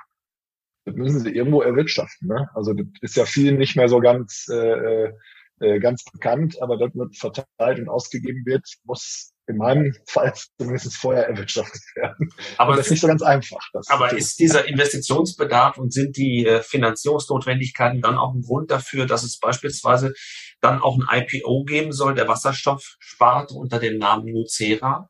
[0.85, 2.27] Das müssen Sie irgendwo erwirtschaften.
[2.27, 2.49] Ne?
[2.53, 5.13] Also das ist ja vielen nicht mehr so ganz äh, äh
[5.59, 10.95] äh, ganz bekannt, aber das wird verteilt und ausgegeben wird, muss in meinem Fall zumindest
[10.95, 12.29] vorher erwirtschaftet werden.
[12.57, 13.67] Aber das ist nicht so ganz einfach.
[13.87, 19.23] aber ist dieser Investitionsbedarf und sind die äh, Finanzierungsnotwendigkeiten dann auch ein Grund dafür, dass
[19.23, 20.13] es beispielsweise
[20.61, 25.09] dann auch ein IPO geben soll, der Wasserstoffsparte unter dem Namen Nucera?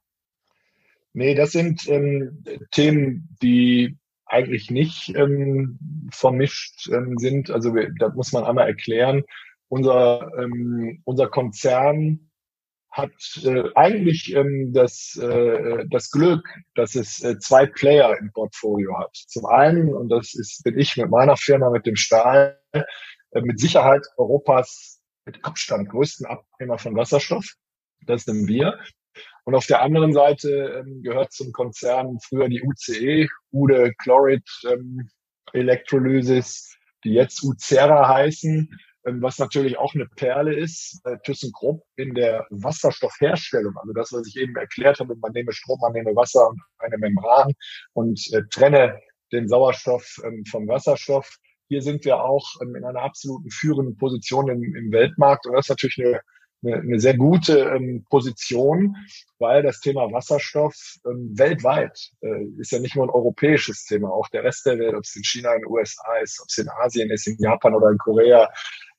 [1.13, 7.49] Nee, das sind ähm, Themen, die eigentlich nicht ähm, vermischt ähm, sind.
[7.49, 9.23] Also da muss man einmal erklären,
[9.67, 12.28] unser, ähm, unser Konzern
[12.91, 13.11] hat
[13.43, 19.15] äh, eigentlich ähm, das, äh, das Glück, dass es äh, zwei Player im Portfolio hat.
[19.15, 23.59] Zum einen, und das ist, bin ich mit meiner Firma, mit dem Stahl, äh, mit
[23.59, 27.45] Sicherheit Europas mit Abstand größten Abnehmer von Wasserstoff.
[28.05, 28.79] Das sind wir.
[29.43, 35.09] Und auf der anderen Seite ähm, gehört zum Konzern früher die UCE, Ude Chlorid ähm,
[35.53, 38.69] Electrolysis, die jetzt Ucera heißen.
[39.05, 43.75] Ähm, was natürlich auch eine Perle ist, äh, ThyssenKrupp in der Wasserstoffherstellung.
[43.77, 46.97] Also das, was ich eben erklärt habe, man nehme Strom, man nehme Wasser und eine
[46.97, 47.53] Membran
[47.93, 48.99] und äh, trenne
[49.31, 51.37] den Sauerstoff ähm, vom Wasserstoff.
[51.69, 55.65] Hier sind wir auch ähm, in einer absoluten führenden Position im, im Weltmarkt und das
[55.65, 56.21] ist natürlich eine
[56.61, 58.95] eine, eine sehr gute Position,
[59.37, 64.43] weil das Thema Wasserstoff weltweit äh, ist ja nicht nur ein europäisches Thema, auch der
[64.43, 67.09] Rest der Welt, ob es in China, in den USA ist, ob es in Asien
[67.11, 68.49] ist, in Japan oder in Korea,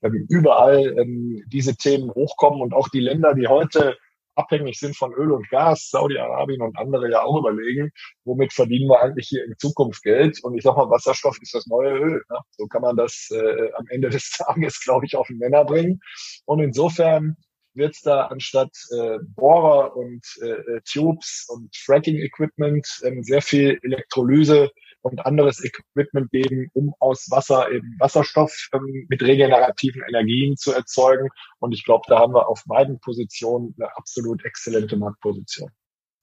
[0.03, 3.97] ähm, überall ähm, diese Themen hochkommen und auch die Länder, die heute
[4.35, 7.91] abhängig sind von Öl und Gas, Saudi-Arabien und andere ja auch überlegen,
[8.25, 10.43] womit verdienen wir eigentlich hier in Zukunft Geld?
[10.43, 12.23] Und ich sag mal, Wasserstoff ist das neue Öl.
[12.31, 12.39] Ne?
[12.53, 16.01] So kann man das äh, am Ende des Tages, glaube ich, auf den Männer bringen.
[16.47, 17.37] Und insofern
[17.75, 23.79] wird es da anstatt äh, Bohrer und äh, äh, Tubes und Fracking-Equipment ähm, sehr viel
[23.83, 24.71] Elektrolyse
[25.03, 31.29] und anderes Equipment geben, um aus Wasser eben Wasserstoff ähm, mit regenerativen Energien zu erzeugen.
[31.59, 35.71] Und ich glaube, da haben wir auf beiden Positionen eine absolut exzellente Marktposition.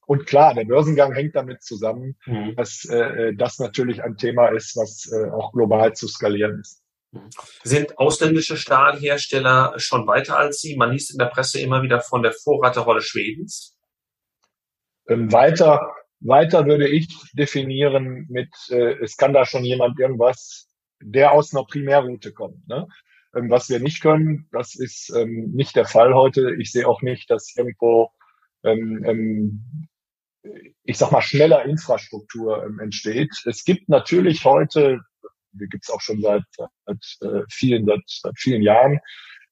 [0.06, 2.56] Und klar, der Börsengang hängt damit zusammen, mhm.
[2.56, 6.82] dass äh, das natürlich ein Thema ist, was äh, auch global zu skalieren ist.
[7.64, 10.76] Sind ausländische Stahlhersteller schon weiter als Sie?
[10.76, 13.78] Man liest in der Presse immer wieder von der Vorreiterrolle Schwedens.
[15.08, 20.68] Ähm, weiter, weiter würde ich definieren mit, äh, es kann da schon jemand irgendwas,
[21.02, 22.68] der aus einer Primärroute kommt.
[22.68, 22.88] Ne?
[23.36, 26.56] Ähm, was wir nicht können, das ist ähm, nicht der Fall heute.
[26.56, 28.12] Ich sehe auch nicht, dass irgendwo,
[28.64, 29.88] ähm, ähm,
[30.84, 33.44] ich sag mal, schneller Infrastruktur ähm, entsteht.
[33.46, 35.02] Es gibt natürlich heute
[35.60, 36.44] die gibt es auch schon seit,
[36.86, 39.00] seit, äh, vielen, seit, seit vielen Jahren.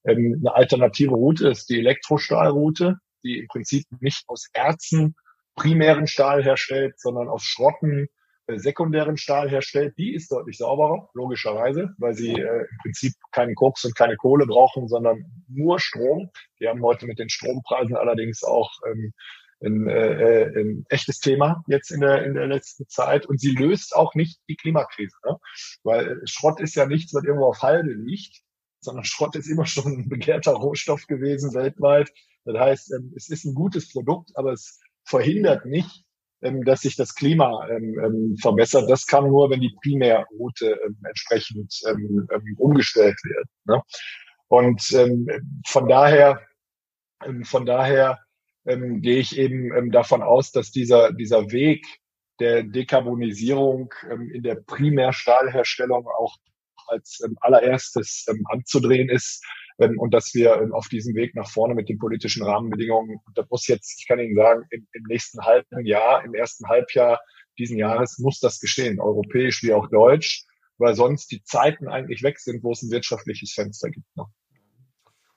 [0.04, 5.14] Ähm, eine alternative Route ist die Elektrostahlroute, die im Prinzip nicht aus Erzen
[5.56, 8.08] primären Stahl herstellt, sondern aus Schrotten
[8.46, 9.98] äh, sekundären Stahl herstellt.
[9.98, 14.46] Die ist deutlich sauberer, logischerweise, weil sie äh, im Prinzip keinen Koks und keine Kohle
[14.46, 16.30] brauchen, sondern nur Strom.
[16.60, 19.12] Die haben heute mit den Strompreisen allerdings auch ähm,
[19.64, 23.26] ein, äh, äh, ein echtes Thema jetzt in der, in der letzten Zeit.
[23.26, 25.16] Und sie löst auch nicht die Klimakrise.
[25.24, 25.38] Ne?
[25.82, 28.42] Weil Schrott ist ja nichts, was irgendwo auf Halde liegt,
[28.80, 32.12] sondern Schrott ist immer schon ein begehrter Rohstoff gewesen weltweit.
[32.44, 36.04] Das heißt, ähm, es ist ein gutes Produkt, aber es verhindert nicht,
[36.42, 38.90] ähm, dass sich das Klima ähm, verbessert.
[38.90, 41.72] Das kann nur, wenn die Primärroute entsprechend
[42.58, 43.48] umgestellt wird.
[43.64, 43.82] Ne?
[44.48, 44.80] Und
[45.66, 46.40] von daher,
[47.44, 48.20] von daher
[48.66, 51.86] ähm, gehe ich eben ähm, davon aus, dass dieser, dieser Weg
[52.40, 56.36] der Dekarbonisierung ähm, in der Primärstahlherstellung auch
[56.88, 61.48] als ähm, allererstes ähm, anzudrehen ist ähm, und dass wir ähm, auf diesem Weg nach
[61.48, 65.02] vorne mit den politischen Rahmenbedingungen, und das muss jetzt, ich kann Ihnen sagen, im, im
[65.04, 67.20] nächsten halben Jahr, im ersten Halbjahr
[67.58, 70.44] diesen Jahres muss das geschehen, europäisch wie auch deutsch,
[70.78, 74.06] weil sonst die Zeiten eigentlich weg sind, wo es ein wirtschaftliches Fenster gibt.
[74.16, 74.24] Ne?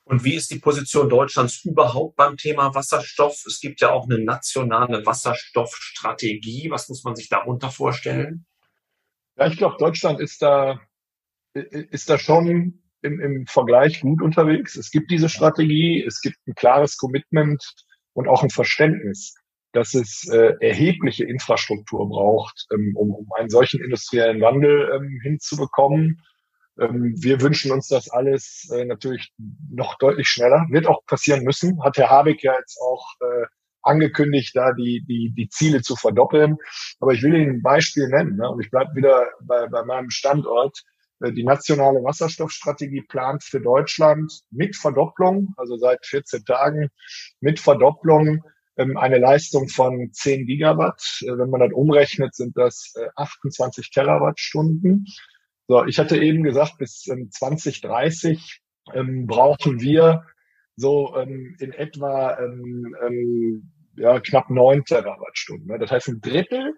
[0.04, 3.44] Und wie ist die Position Deutschlands überhaupt beim Thema Wasserstoff?
[3.46, 6.72] Es gibt ja auch eine nationale Wasserstoffstrategie.
[6.72, 8.48] Was muss man sich darunter vorstellen?
[9.38, 10.82] Ja, ich glaube, Deutschland ist da,
[11.54, 14.76] ist da schon im, im Vergleich gut unterwegs.
[14.76, 17.64] Es gibt diese Strategie, es gibt ein klares Commitment
[18.14, 19.36] und auch ein Verständnis,
[19.72, 26.22] dass es äh, erhebliche Infrastruktur braucht, ähm, um, um einen solchen industriellen Wandel ähm, hinzubekommen.
[26.80, 29.32] Ähm, wir wünschen uns das alles äh, natürlich
[29.72, 30.66] noch deutlich schneller.
[30.70, 31.84] Wird auch passieren müssen.
[31.84, 33.46] Hat Herr Habeck ja jetzt auch äh,
[33.82, 36.58] angekündigt, da die, die, die Ziele zu verdoppeln.
[37.00, 38.38] Aber ich will Ihnen ein Beispiel nennen.
[38.38, 38.50] Ne?
[38.50, 40.84] Und ich bleibe wieder bei, bei meinem Standort.
[41.22, 46.90] Äh, die nationale Wasserstoffstrategie plant für Deutschland mit Verdopplung, also seit 14 Tagen,
[47.40, 48.44] mit Verdopplung
[48.78, 51.02] ähm, eine Leistung von 10 Gigawatt.
[51.22, 55.06] Äh, wenn man das umrechnet, sind das 28 äh, Terawattstunden.
[55.68, 58.62] So, ich hatte eben gesagt, bis 2030
[58.94, 60.24] ähm, brauchen wir
[60.76, 65.78] so ähm, in etwa ähm, ähm, ja, knapp neun Terawattstunden.
[65.80, 66.74] Das heißt, ein Drittel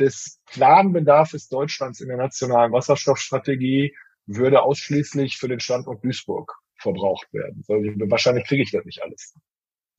[0.00, 3.94] des Planbedarfs Deutschlands in der nationalen Wasserstoffstrategie
[4.26, 7.64] würde ausschließlich für den Standort Duisburg verbraucht werden.
[8.10, 9.34] Wahrscheinlich kriege ich das nicht alles.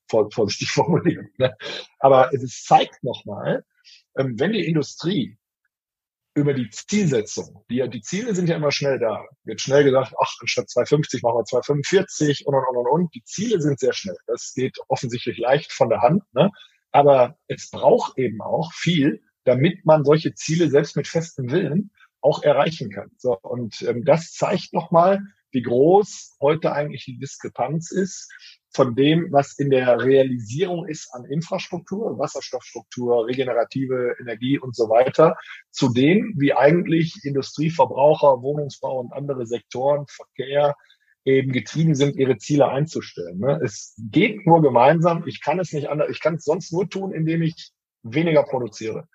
[0.10, 1.28] Vorsichtig formuliert.
[1.38, 1.56] Ne?
[2.00, 3.64] Aber es zeigt nochmal,
[4.18, 5.38] ähm, wenn die Industrie
[6.34, 7.66] über die Zielsetzung.
[7.70, 9.26] Die, die Ziele sind ja immer schnell da.
[9.44, 13.16] Wird schnell gesagt, ach, anstatt 250 machen wir 245 und, und, und, und, und.
[13.16, 14.16] Die Ziele sind sehr schnell.
[14.28, 16.24] Das geht offensichtlich leicht von der Hand.
[16.32, 16.50] Ne?
[16.92, 22.44] Aber es braucht eben auch viel, damit man solche Ziele selbst mit festem Willen auch
[22.44, 23.12] erreichen kann.
[23.18, 28.32] So, und ähm, das zeigt nochmal, wie groß heute eigentlich die Diskrepanz ist
[28.74, 35.36] von dem, was in der Realisierung ist an Infrastruktur, Wasserstoffstruktur, regenerative Energie und so weiter,
[35.72, 40.76] zu dem, wie eigentlich Industrieverbraucher, Wohnungsbau und andere Sektoren, Verkehr,
[41.26, 43.40] eben getrieben sind, ihre Ziele einzustellen.
[43.40, 43.60] Ne?
[43.64, 45.28] Es geht nur gemeinsam.
[45.28, 46.10] Ich kann es nicht anders.
[46.10, 47.72] Ich kann es sonst nur tun, indem ich
[48.04, 49.08] weniger produziere.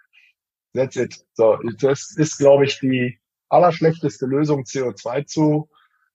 [0.76, 1.24] That's it.
[1.34, 5.68] So, das ist, glaube ich, die allerschlechteste Lösung, CO2 zu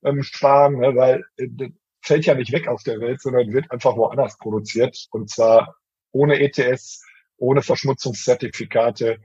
[0.04, 0.96] ähm, sparen, ne?
[0.96, 1.70] weil äh,
[2.02, 5.08] fällt ja nicht weg auf der Welt, sondern wird einfach woanders produziert.
[5.12, 5.76] Und zwar
[6.12, 7.04] ohne ETS,
[7.38, 9.20] ohne Verschmutzungszertifikate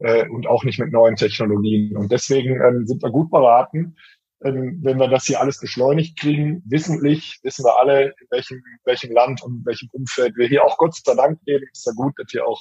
[0.00, 1.96] äh, und auch nicht mit neuen Technologien.
[1.96, 3.96] Und deswegen ähm, sind wir gut beraten,
[4.44, 6.62] ähm, wenn wir das hier alles beschleunigt kriegen.
[6.66, 10.76] Wissentlich wissen wir alle, in welchem, welchem Land und in welchem Umfeld wir hier auch
[10.78, 11.64] Gott sei Dank leben.
[11.72, 12.60] Ist ja gut, dass hier auch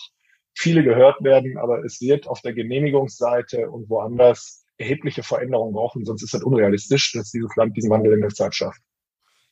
[0.54, 6.24] viele gehört werden, aber es wird auf der Genehmigungsseite und woanders erhebliche Veränderungen brauchen, sonst
[6.24, 8.82] ist es unrealistisch, dass dieses Land diesen Wandel in der Zeit schafft.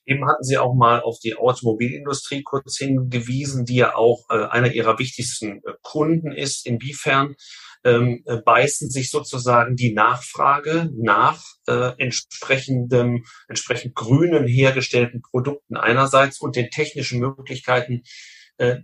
[0.05, 4.71] Eben hatten Sie auch mal auf die Automobilindustrie kurz hingewiesen, die ja auch äh, einer
[4.71, 6.65] Ihrer wichtigsten äh, Kunden ist.
[6.65, 7.35] Inwiefern
[7.83, 16.41] ähm, äh, beißen sich sozusagen die Nachfrage nach äh, entsprechendem, entsprechend grünen hergestellten Produkten einerseits
[16.41, 18.01] und den technischen Möglichkeiten,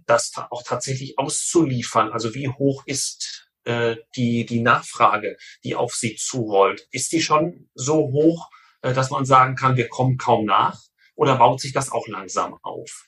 [0.06, 2.12] das auch tatsächlich auszuliefern.
[2.12, 6.88] Also wie hoch ist äh, die, die Nachfrage, die auf Sie zurollt?
[6.92, 8.50] Ist die schon so hoch,
[8.82, 10.80] äh, dass man sagen kann, wir kommen kaum nach?
[11.16, 13.08] Oder baut sich das auch langsam auf?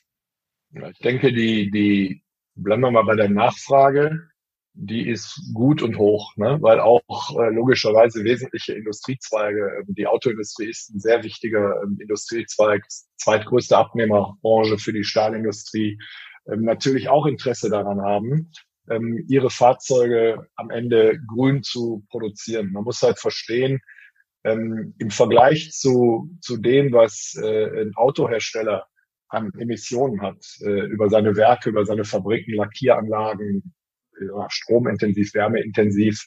[0.72, 2.22] Ich denke, die, die,
[2.54, 4.28] bleiben wir mal bei der Nachfrage,
[4.74, 6.58] die ist gut und hoch, ne?
[6.60, 7.02] weil auch
[7.38, 12.84] äh, logischerweise wesentliche Industriezweige, äh, die Autoindustrie ist ein sehr wichtiger äh, Industriezweig,
[13.16, 18.50] zweitgrößte Abnehmerbranche für die Stahlindustrie, äh, natürlich auch Interesse daran haben,
[18.90, 22.72] ähm, ihre Fahrzeuge am Ende grün zu produzieren.
[22.72, 23.80] Man muss halt verstehen,
[24.44, 28.86] ähm, im Vergleich zu, zu dem, was äh, ein Autohersteller
[29.28, 33.74] an Emissionen hat, äh, über seine Werke, über seine Fabriken, Lackieranlagen,
[34.20, 36.24] ja, stromintensiv, wärmeintensiv,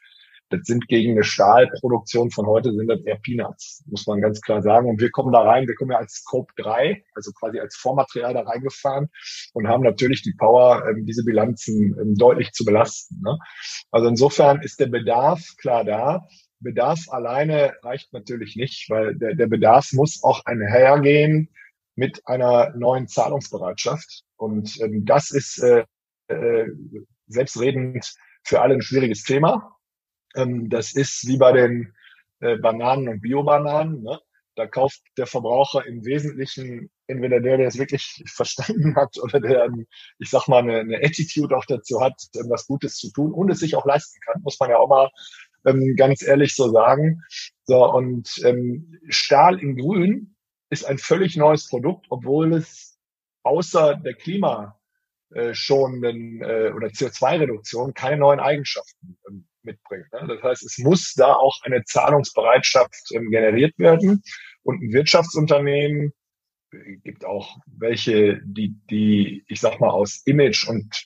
[0.51, 4.61] das sind gegen eine Stahlproduktion von heute sind das eher Peanuts, muss man ganz klar
[4.61, 4.89] sagen.
[4.89, 8.33] Und wir kommen da rein, wir kommen ja als Scope 3, also quasi als Vormaterial
[8.33, 9.09] da reingefahren
[9.53, 13.21] und haben natürlich die Power, ähm, diese Bilanzen ähm, deutlich zu belasten.
[13.23, 13.37] Ne?
[13.91, 16.27] Also insofern ist der Bedarf klar da.
[16.59, 21.49] Bedarf alleine reicht natürlich nicht, weil der, der Bedarf muss auch einhergehen
[21.95, 24.23] mit einer neuen Zahlungsbereitschaft.
[24.35, 25.85] Und ähm, das ist äh,
[26.27, 26.67] äh,
[27.27, 29.75] selbstredend für alle ein schwieriges Thema.
[30.35, 31.93] Ähm, das ist wie bei den
[32.39, 34.01] äh, Bananen und Biobananen.
[34.03, 34.19] Ne?
[34.55, 39.69] Da kauft der Verbraucher im Wesentlichen entweder der, der es wirklich verstanden hat oder der,
[40.19, 42.15] ich sag mal, eine, eine Attitude auch dazu hat,
[42.49, 45.09] was Gutes zu tun und es sich auch leisten kann, muss man ja auch mal
[45.65, 47.21] ähm, ganz ehrlich so sagen.
[47.65, 50.35] So, und ähm, Stahl in Grün
[50.69, 52.97] ist ein völlig neues Produkt, obwohl es
[53.43, 54.79] außer der Klima
[55.33, 60.11] äh, schonenden äh, oder CO2-Reduktion keine neuen Eigenschaften ähm, mitbringt.
[60.13, 60.27] Ne?
[60.27, 64.23] Das heißt, es muss da auch eine Zahlungsbereitschaft ähm, generiert werden
[64.63, 66.13] und ein Wirtschaftsunternehmen
[66.71, 71.05] äh, gibt auch welche, die, die, ich sag mal, aus Image und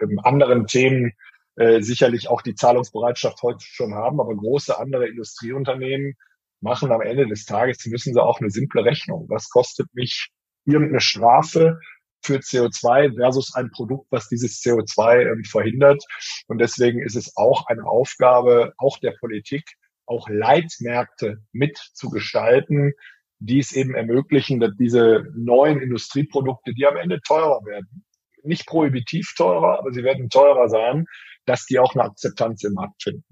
[0.00, 1.12] ähm, anderen Themen
[1.56, 6.14] äh, sicherlich auch die Zahlungsbereitschaft heute schon haben, aber große andere Industrieunternehmen
[6.60, 9.26] machen am Ende des Tages, müssen sie auch eine simple Rechnung.
[9.28, 10.30] Was kostet mich
[10.64, 11.78] irgendeine Strafe
[12.24, 16.02] für CO2 versus ein Produkt, was dieses CO2 ähm, verhindert?
[16.48, 19.64] Und deswegen ist es auch eine Aufgabe, auch der Politik,
[20.06, 22.92] auch Leitmärkte mitzugestalten,
[23.38, 28.04] die es eben ermöglichen, dass diese neuen Industrieprodukte, die am Ende teurer werden,
[28.42, 31.06] nicht prohibitiv teurer, aber sie werden teurer sein,
[31.46, 33.24] dass die auch eine Akzeptanz im Markt finden.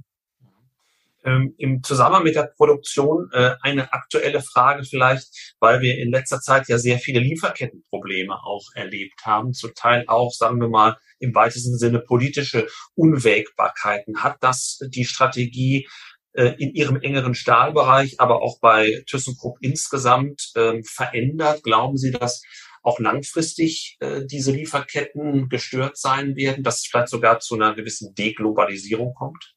[1.25, 6.41] Ähm, Im Zusammenhang mit der Produktion äh, eine aktuelle Frage vielleicht, weil wir in letzter
[6.41, 11.35] Zeit ja sehr viele Lieferkettenprobleme auch erlebt haben, zum Teil auch, sagen wir mal, im
[11.35, 14.23] weitesten Sinne politische Unwägbarkeiten.
[14.23, 15.89] Hat das die Strategie
[16.33, 21.63] äh, in ihrem engeren Stahlbereich, aber auch bei ThyssenKrupp insgesamt äh, verändert?
[21.63, 22.43] Glauben Sie, dass
[22.83, 28.15] auch langfristig äh, diese Lieferketten gestört sein werden, dass es vielleicht sogar zu einer gewissen
[28.15, 29.55] Deglobalisierung kommt?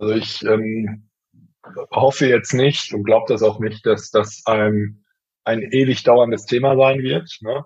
[0.00, 1.10] Also ich ähm,
[1.90, 5.04] hoffe jetzt nicht und glaube das auch nicht, dass das ein,
[5.44, 7.30] ein ewig dauerndes Thema sein wird.
[7.42, 7.64] Ne?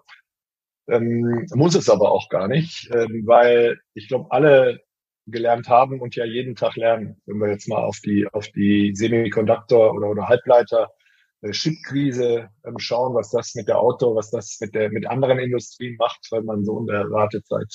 [0.88, 4.80] Ähm, muss es aber auch gar nicht, ähm, weil ich glaube, alle
[5.26, 8.94] gelernt haben und ja jeden Tag lernen, wenn wir jetzt mal auf die auf die
[8.94, 10.90] Semiconductor oder oder Halbleiter
[11.40, 15.38] äh, Chipkrise ähm, schauen, was das mit der Auto, was das mit der mit anderen
[15.38, 17.72] Industrien macht, weil man so in der Wartezeit,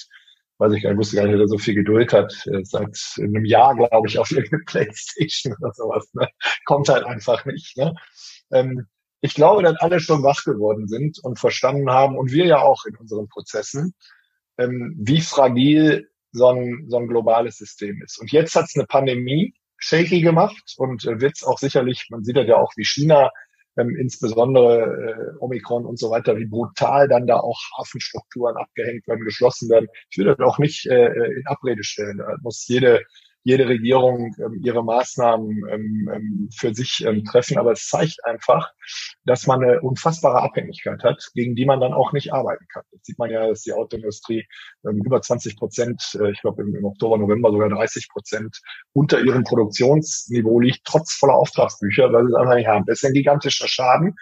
[0.59, 2.31] weiß ich gar nicht, wusste gar nicht, dass er so viel Geduld hat,
[2.63, 6.13] seit einem Jahr, glaube ich, auf irgendeine Playstation oder sowas.
[6.13, 6.27] Ne?
[6.65, 7.77] Kommt halt einfach nicht.
[7.77, 7.95] Ne?
[8.51, 8.85] Ähm,
[9.21, 12.85] ich glaube, dass alle schon wach geworden sind und verstanden haben, und wir ja auch
[12.85, 13.93] in unseren Prozessen,
[14.57, 18.19] ähm, wie fragil so ein, so ein globales System ist.
[18.19, 22.23] Und jetzt hat es eine Pandemie shaky gemacht und äh, wird es auch sicherlich, man
[22.23, 23.31] sieht das ja auch, wie China
[23.79, 29.25] ähm, insbesondere äh, Omikron und so weiter, wie brutal dann da auch Hafenstrukturen abgehängt werden,
[29.25, 29.87] geschlossen werden.
[30.09, 32.17] Ich würde das auch nicht äh, in Abrede stellen.
[32.17, 33.01] Da muss jede
[33.43, 37.57] jede Regierung ähm, ihre Maßnahmen ähm, ähm, für sich ähm, treffen.
[37.57, 38.71] Aber es zeigt einfach,
[39.25, 42.83] dass man eine unfassbare Abhängigkeit hat, gegen die man dann auch nicht arbeiten kann.
[42.91, 44.45] Jetzt sieht man ja, dass die Autoindustrie
[44.85, 48.59] ähm, über 20 Prozent, äh, ich glaube im, im, Oktober, November sogar 30 Prozent
[48.93, 52.85] unter ihrem Produktionsniveau liegt, trotz voller Auftragsbücher, weil sie es einfach nicht haben.
[52.85, 54.15] Das ist ein gigantischer Schaden.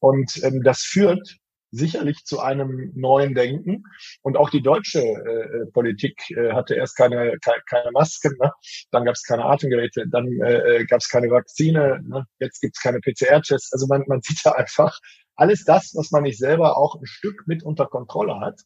[0.00, 1.36] Und ähm, das führt
[1.72, 3.82] sicherlich zu einem neuen Denken.
[4.20, 8.52] Und auch die deutsche äh, Politik äh, hatte erst keine, keine, keine Masken, ne?
[8.90, 12.26] dann gab es keine Atemgeräte, dann äh, äh gab es keine Vakzine, ne?
[12.38, 13.72] jetzt gibt es keine PCR-Tests.
[13.72, 14.98] Also man, man sieht da einfach,
[15.34, 18.60] alles das, was man nicht selber auch ein Stück mit unter Kontrolle hat,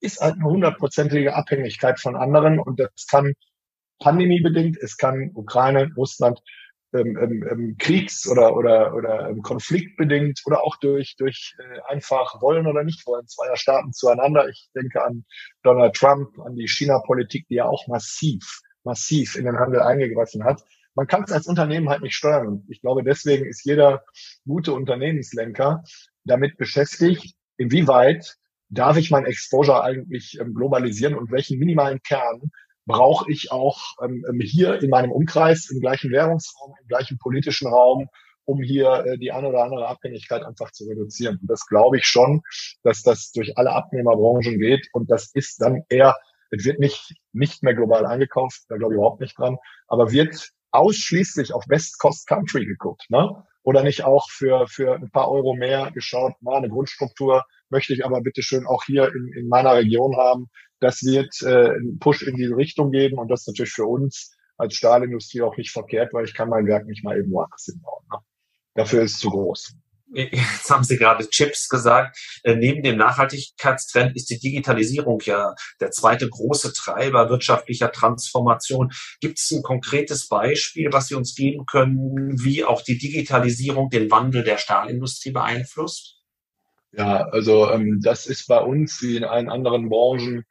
[0.00, 2.58] ist halt eine hundertprozentige Abhängigkeit von anderen.
[2.60, 3.34] Und das kann
[3.98, 6.40] pandemiebedingt, es kann Ukraine, Russland,
[6.94, 12.42] ähm, ähm, ähm, kriegs- oder, oder, oder ähm, konfliktbedingt oder auch durch, durch äh, einfach
[12.42, 14.48] wollen oder nicht wollen zweier Staaten zueinander.
[14.48, 15.24] Ich denke an
[15.62, 20.62] Donald Trump, an die China-Politik, die ja auch massiv, massiv in den Handel eingegriffen hat.
[20.94, 22.66] Man kann es als Unternehmen halt nicht steuern.
[22.68, 24.04] Ich glaube, deswegen ist jeder
[24.46, 25.82] gute Unternehmenslenker
[26.24, 28.36] damit beschäftigt, inwieweit
[28.68, 32.50] darf ich mein Exposure eigentlich ähm, globalisieren und welchen minimalen Kern
[32.86, 37.68] brauche ich auch ähm, ähm, hier in meinem Umkreis, im gleichen Währungsraum, im gleichen politischen
[37.68, 38.08] Raum,
[38.44, 41.38] um hier äh, die eine oder andere Abhängigkeit einfach zu reduzieren.
[41.40, 42.42] Und das glaube ich schon,
[42.82, 44.88] dass das durch alle Abnehmerbranchen geht.
[44.92, 46.16] Und das ist dann eher,
[46.50, 50.50] es wird nicht, nicht mehr global eingekauft, da glaube ich überhaupt nicht dran, aber wird
[50.72, 53.04] ausschließlich auf Best Cost Country geguckt.
[53.10, 53.44] Ne?
[53.62, 58.04] Oder nicht auch für, für ein paar Euro mehr geschaut, mal eine Grundstruktur möchte ich
[58.04, 60.50] aber bitte schön auch hier in, in meiner Region haben.
[60.82, 64.36] Das wird äh, einen Push in diese Richtung geben und das ist natürlich für uns
[64.56, 68.04] als Stahlindustrie auch nicht verkehrt, weil ich kann mein Werk nicht mal irgendwo anders hinbauen.
[68.10, 68.18] Ne?
[68.74, 69.74] Dafür ist es zu groß.
[70.14, 72.18] Jetzt haben Sie gerade Chips gesagt.
[72.42, 78.90] Äh, neben dem Nachhaltigkeitstrend ist die Digitalisierung ja der zweite große Treiber wirtschaftlicher Transformation.
[79.20, 84.10] Gibt es ein konkretes Beispiel, was Sie uns geben können, wie auch die Digitalisierung den
[84.10, 86.18] Wandel der Stahlindustrie beeinflusst?
[86.92, 90.44] Ja, also ähm, das ist bei uns wie in allen anderen Branchen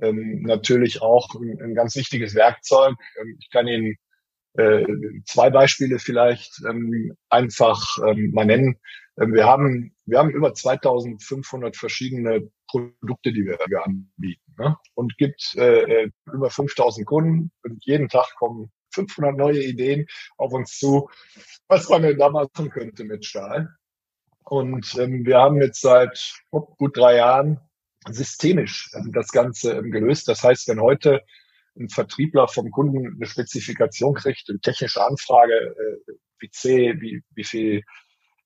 [0.00, 2.94] ähm, natürlich auch ein, ein, ganz wichtiges Werkzeug.
[3.20, 3.96] Ähm, ich kann Ihnen
[4.54, 4.84] äh,
[5.26, 8.76] zwei Beispiele vielleicht ähm, einfach ähm, mal nennen.
[9.18, 14.76] Ähm, wir haben wir haben über 2.500 verschiedene Produkte, die wir, wir anbieten ne?
[14.94, 20.52] und gibt äh, äh über 5.000 Kunden und jeden Tag kommen 500 neue Ideen auf
[20.52, 21.08] uns zu,
[21.68, 23.68] was man denn da machen könnte mit Stahl.
[24.44, 27.60] Und ähm, wir haben jetzt seit gut drei Jahren
[28.10, 30.28] systemisch ähm, das Ganze ähm, gelöst.
[30.28, 31.22] Das heißt, wenn heute
[31.76, 37.44] ein Vertriebler vom Kunden eine Spezifikation kriegt, eine technische Anfrage, äh, wie C, wie, wie
[37.44, 37.82] viel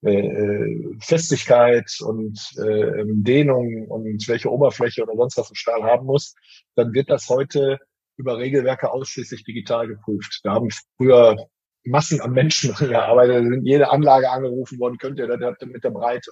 [0.03, 5.83] äh, äh, Festigkeit und äh, ähm, Dehnung und welche Oberfläche oder sonst was ein Stahl
[5.83, 6.35] haben muss,
[6.77, 7.81] dann wird das heute
[8.17, 10.41] über Regelwerke ausschließlich digital geprüft.
[10.45, 11.49] Da haben früher
[11.89, 16.31] Massen an Menschen gearbeitet, sind jede Anlage angerufen worden, könnt ihr das mit der Breite.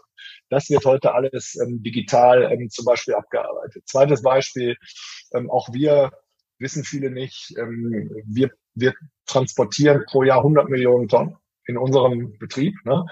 [0.51, 3.83] Das wird heute alles ähm, digital ähm, zum Beispiel abgearbeitet.
[3.87, 4.77] Zweites Beispiel,
[5.35, 6.11] ähm, auch wir
[6.59, 8.95] wissen viele nicht, ähm, wir, wir
[9.27, 11.37] transportieren pro Jahr 100 Millionen Tonnen
[11.67, 12.75] in unserem Betrieb.
[12.85, 13.05] Ne?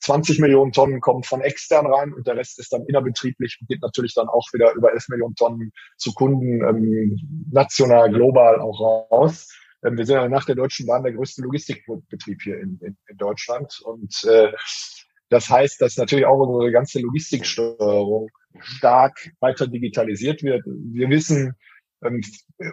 [0.00, 3.82] 20 Millionen Tonnen kommen von extern rein und der Rest ist dann innerbetrieblich und geht
[3.82, 9.48] natürlich dann auch wieder über 11 Millionen Tonnen zu Kunden ähm, national, global auch raus.
[9.84, 13.16] Ähm, wir sind ja nach der Deutschen Bahn der größte Logistikbetrieb hier in, in, in
[13.16, 14.52] Deutschland und äh,
[15.28, 18.28] das heißt, dass natürlich auch unsere ganze Logistiksteuerung
[18.60, 20.62] stark weiter digitalisiert wird.
[20.66, 21.54] Wir wissen,
[22.04, 22.20] ähm,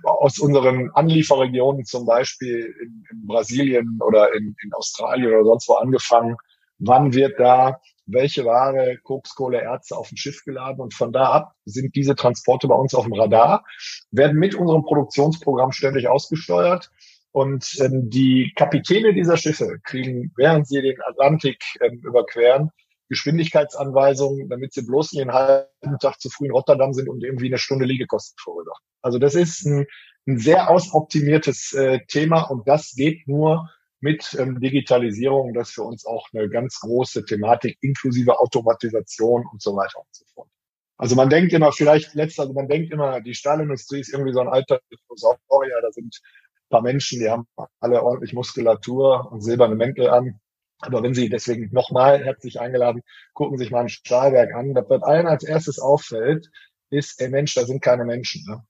[0.03, 5.75] aus unseren Anlieferregionen, zum Beispiel in, in Brasilien oder in, in, Australien oder sonst wo
[5.75, 6.35] angefangen,
[6.79, 7.79] wann wird da
[8.11, 12.15] welche Ware, Koks, Kohle, Erze auf dem Schiff geladen und von da ab sind diese
[12.15, 13.63] Transporte bei uns auf dem Radar,
[14.11, 16.89] werden mit unserem Produktionsprogramm ständig ausgesteuert
[17.31, 22.71] und ähm, die Kapitäne dieser Schiffe kriegen, während sie den Atlantik ähm, überqueren,
[23.09, 27.47] Geschwindigkeitsanweisungen, damit sie bloß nicht einen halben Tag zu früh in Rotterdam sind und irgendwie
[27.47, 28.83] eine Stunde Liegekosten verursachen.
[29.01, 29.85] Also das ist ein,
[30.27, 33.69] ein sehr ausoptimiertes äh, Thema und das geht nur
[34.01, 35.53] mit ähm, Digitalisierung.
[35.53, 40.25] Das für uns auch eine ganz große Thematik, inklusive Automatisation und so weiter und so
[40.33, 40.49] fort.
[40.97, 44.41] Also man denkt immer, vielleicht letzter, also man denkt immer, die Stahlindustrie ist irgendwie so
[44.41, 47.47] ein alter Dinosaurier, da sind ein paar Menschen, die haben
[47.79, 50.39] alle ordentlich Muskulatur und silberne Mäntel an.
[50.81, 53.01] Aber wenn Sie deswegen nochmal herzlich eingeladen,
[53.33, 54.73] gucken Sie sich mal ein Stahlwerk an.
[54.73, 56.49] Das, was allen als erstes auffällt,
[56.89, 58.43] ist, ey Mensch, da sind keine Menschen.
[58.47, 58.63] Ne?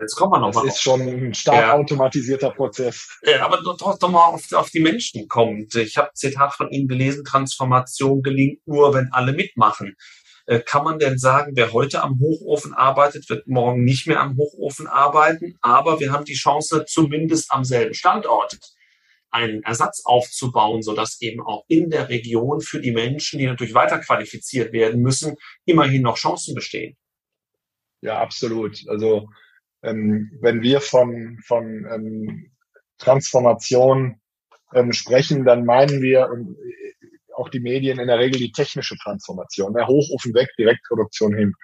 [0.00, 0.66] Jetzt kommen wir noch das mal.
[0.66, 1.72] Das ist schon ein stark ja.
[1.74, 3.18] automatisierter Prozess.
[3.22, 5.74] Ja, aber doch, doch mal auf, auf die Menschen kommt.
[5.76, 9.96] Ich habe Zitat von Ihnen gelesen, Transformation gelingt nur, wenn alle mitmachen.
[10.46, 14.36] Äh, kann man denn sagen, wer heute am Hochofen arbeitet, wird morgen nicht mehr am
[14.36, 18.58] Hochofen arbeiten, aber wir haben die Chance, zumindest am selben Standort
[19.30, 23.98] einen Ersatz aufzubauen, sodass eben auch in der Region für die Menschen, die natürlich weiter
[23.98, 26.96] qualifiziert werden müssen, immerhin noch Chancen bestehen.
[28.02, 28.82] Ja, absolut.
[28.88, 29.28] Also
[29.82, 32.52] ähm, wenn wir von, von ähm,
[32.98, 34.20] Transformation
[34.74, 36.94] ähm, sprechen, dann meinen wir und äh,
[37.34, 39.74] auch die Medien in der Regel die technische Transformation.
[39.74, 41.54] Der Hochofen weg, Direktproduktion hin.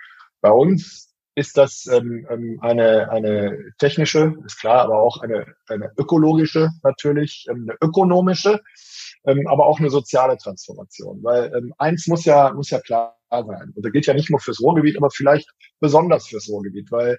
[0.40, 5.92] Bei uns ist das ähm, ähm, eine, eine technische, ist klar, aber auch eine, eine
[5.96, 8.60] ökologische natürlich, ähm, eine ökonomische,
[9.24, 11.22] ähm, aber auch eine soziale Transformation.
[11.22, 13.72] Weil ähm, eins muss ja, muss ja klar sein.
[13.74, 15.48] Und das gilt ja nicht nur fürs Ruhrgebiet, aber vielleicht
[15.80, 17.18] besonders fürs Ruhrgebiet, weil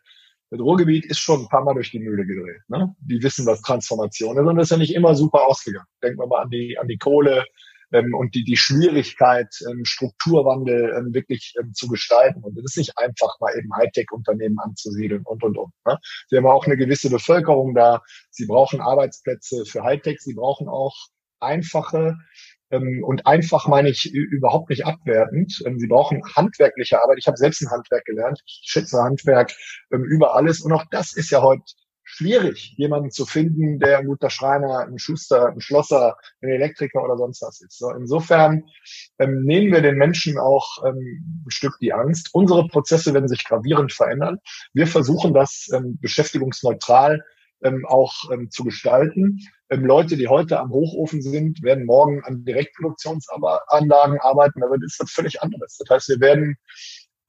[0.49, 2.61] das Ruhrgebiet ist schon ein paar Mal durch die Mühle gedreht.
[2.67, 2.95] Ne?
[3.01, 5.87] Die wissen, was Transformation ist und das ist ja nicht immer super ausgegangen.
[6.03, 7.45] Denken wir mal an die, an die Kohle,
[7.91, 12.43] ähm, und die, die Schwierigkeit, ähm, Strukturwandel ähm, wirklich ähm, zu gestalten.
[12.43, 15.73] Und es ist nicht einfach, mal eben Hightech-Unternehmen anzusiedeln und, und, und.
[15.85, 15.97] Ne?
[16.27, 18.01] Sie haben auch eine gewisse Bevölkerung da.
[18.29, 20.19] Sie brauchen Arbeitsplätze für Hightech.
[20.19, 20.95] Sie brauchen auch
[21.39, 22.15] einfache,
[22.71, 25.61] und einfach meine ich überhaupt nicht abwertend.
[25.65, 27.17] Ähm, sie brauchen handwerkliche Arbeit.
[27.19, 28.41] Ich habe selbst ein Handwerk gelernt.
[28.45, 29.51] Ich schätze Handwerk
[29.91, 30.61] ähm, über alles.
[30.61, 31.63] Und auch das ist ja heute
[32.11, 37.17] schwierig, jemanden zu finden, der ein guter Schreiner, ein Schuster, ein Schlosser, ein Elektriker oder
[37.17, 37.77] sonst was ist.
[37.77, 38.63] So, insofern
[39.19, 42.29] ähm, nehmen wir den Menschen auch ähm, ein Stück die Angst.
[42.33, 44.39] Unsere Prozesse werden sich gravierend verändern.
[44.73, 47.23] Wir versuchen das ähm, beschäftigungsneutral
[47.63, 49.39] ähm, auch ähm, zu gestalten.
[49.69, 54.99] Ähm, Leute, die heute am Hochofen sind, werden morgen an Direktproduktionsanlagen arbeiten, aber das ist
[54.99, 55.77] was völlig anderes.
[55.77, 56.57] Das heißt, wir werden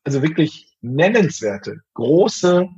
[0.04, 2.68] also wirklich nennenswerte, große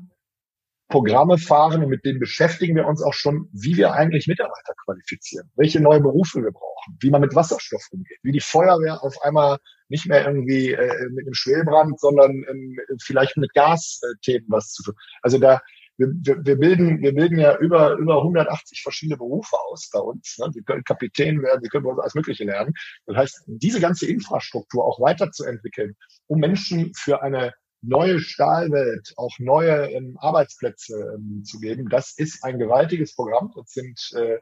[0.89, 5.51] Programme fahren und mit denen beschäftigen wir uns auch schon, wie wir eigentlich Mitarbeiter qualifizieren,
[5.57, 9.57] welche neue Berufe wir brauchen, wie man mit Wasserstoff umgeht, wie die Feuerwehr auf einmal
[9.89, 14.95] nicht mehr irgendwie äh, mit einem Schwelbrand, sondern ähm, vielleicht mit Gasthemen was zu tun.
[15.23, 15.63] Also da
[16.03, 20.39] wir, wir, wir bilden wir bilden ja über über 180 verschiedene Berufe aus bei uns.
[20.39, 20.51] Ne?
[20.53, 22.75] Sie können Kapitän werden, Sie können bei uns alles Mögliche lernen.
[23.07, 25.97] Das heißt, diese ganze Infrastruktur auch weiterzuentwickeln,
[26.27, 31.89] um Menschen für eine neue Stahlwelt, auch neue ähm, Arbeitsplätze ähm, zu geben.
[31.89, 33.53] Das ist ein gewaltiges Programm.
[33.57, 34.39] Das sind äh,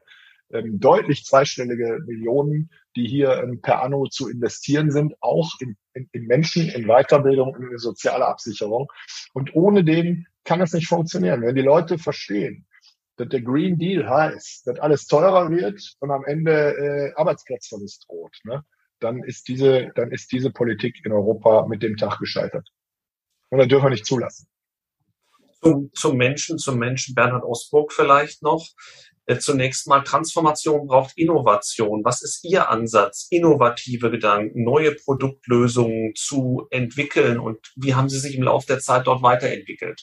[0.53, 6.09] ähm, deutlich zweistellige Millionen, die hier ähm, per anno zu investieren sind, auch in, in,
[6.11, 8.87] in Menschen, in Weiterbildung, in soziale Absicherung.
[9.33, 11.41] Und ohne den kann es nicht funktionieren.
[11.41, 12.65] Wenn die Leute verstehen,
[13.17, 18.35] dass der Green Deal heißt, dass alles teurer wird und am Ende äh, Arbeitsplatzverlust droht,
[18.43, 18.63] ne?
[18.99, 22.67] dann ist diese, dann ist diese Politik in Europa mit dem Tag gescheitert.
[23.49, 24.47] Und das dürfen wir nicht zulassen.
[25.61, 28.65] Zum, zum Menschen, zum Menschen Bernhard Osburg vielleicht noch.
[29.25, 32.03] Äh, zunächst mal, Transformation braucht Innovation.
[32.03, 38.35] Was ist Ihr Ansatz, innovative Gedanken, neue Produktlösungen zu entwickeln und wie haben Sie sich
[38.35, 40.01] im Laufe der Zeit dort weiterentwickelt?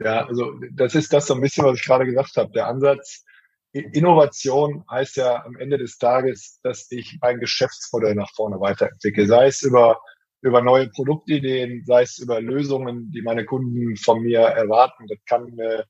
[0.00, 2.52] Ja, also das ist das so ein bisschen, was ich gerade gesagt habe.
[2.52, 3.24] Der Ansatz,
[3.72, 9.26] Innovation heißt ja am Ende des Tages, dass ich mein Geschäftsmodell nach vorne weiterentwickle.
[9.26, 10.00] Sei es über,
[10.40, 15.06] über neue Produktideen, sei es über Lösungen, die meine Kunden von mir erwarten.
[15.08, 15.84] Das kann eine,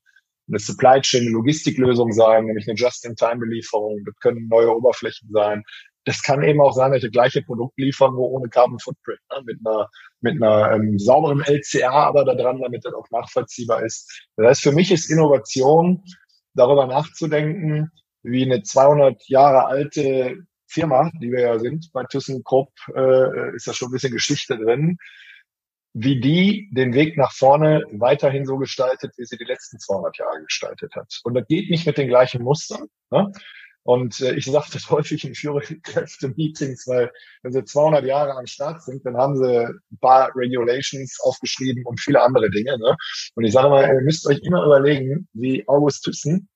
[0.49, 4.03] eine Supply Chain, eine Logistiklösung sein, nämlich eine Just-in-Time-Belieferung.
[4.05, 5.63] Das können neue Oberflächen sein
[6.05, 9.43] das kann eben auch sein, dass ich gleiche Produkt liefern, nur ohne Carbon Footprint, ne?
[9.45, 9.87] mit einer,
[10.21, 14.27] mit einer ähm, sauberen LCA aber da dran, damit das auch nachvollziehbar ist.
[14.35, 16.03] Das heißt, für mich ist Innovation,
[16.55, 17.91] darüber nachzudenken,
[18.23, 20.37] wie eine 200 Jahre alte
[20.67, 24.97] Firma, die wir ja sind, bei ThyssenKrupp äh, ist da schon ein bisschen Geschichte drin,
[25.93, 30.43] wie die den Weg nach vorne weiterhin so gestaltet, wie sie die letzten 200 Jahre
[30.43, 31.19] gestaltet hat.
[31.23, 32.87] Und das geht nicht mit den gleichen Mustern.
[33.11, 33.31] Ne?
[33.83, 37.11] Und äh, ich sage das häufig in Führungskräfte-Meetings, weil
[37.41, 41.99] wenn sie 200 Jahre am Start sind, dann haben sie ein paar Regulations aufgeschrieben und
[41.99, 42.77] viele andere Dinge.
[42.77, 42.95] Ne?
[43.35, 46.49] Und ich sage mal, ihr müsst euch immer überlegen, wie August Thyssen,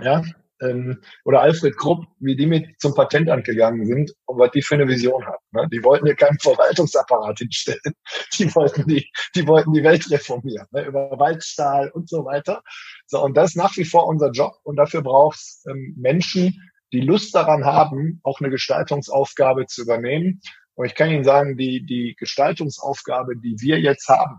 [0.00, 0.22] ja,
[0.60, 4.74] ähm, oder Alfred Krupp, wie die mit zum Patentamt gegangen sind und was die für
[4.74, 5.44] eine Vision haben.
[5.52, 5.68] Ne?
[5.72, 7.80] Die wollten hier keinen Verwaltungsapparat hinstellen.
[8.38, 10.84] Die wollten die, die wollten die Welt reformieren, ne?
[10.84, 12.62] über Waldstahl und so weiter.
[13.06, 16.70] So, und das ist nach wie vor unser Job und dafür braucht es ähm, Menschen,
[16.92, 20.40] die Lust daran haben, auch eine Gestaltungsaufgabe zu übernehmen.
[20.74, 24.38] Und ich kann Ihnen sagen, die, die Gestaltungsaufgabe, die wir jetzt haben,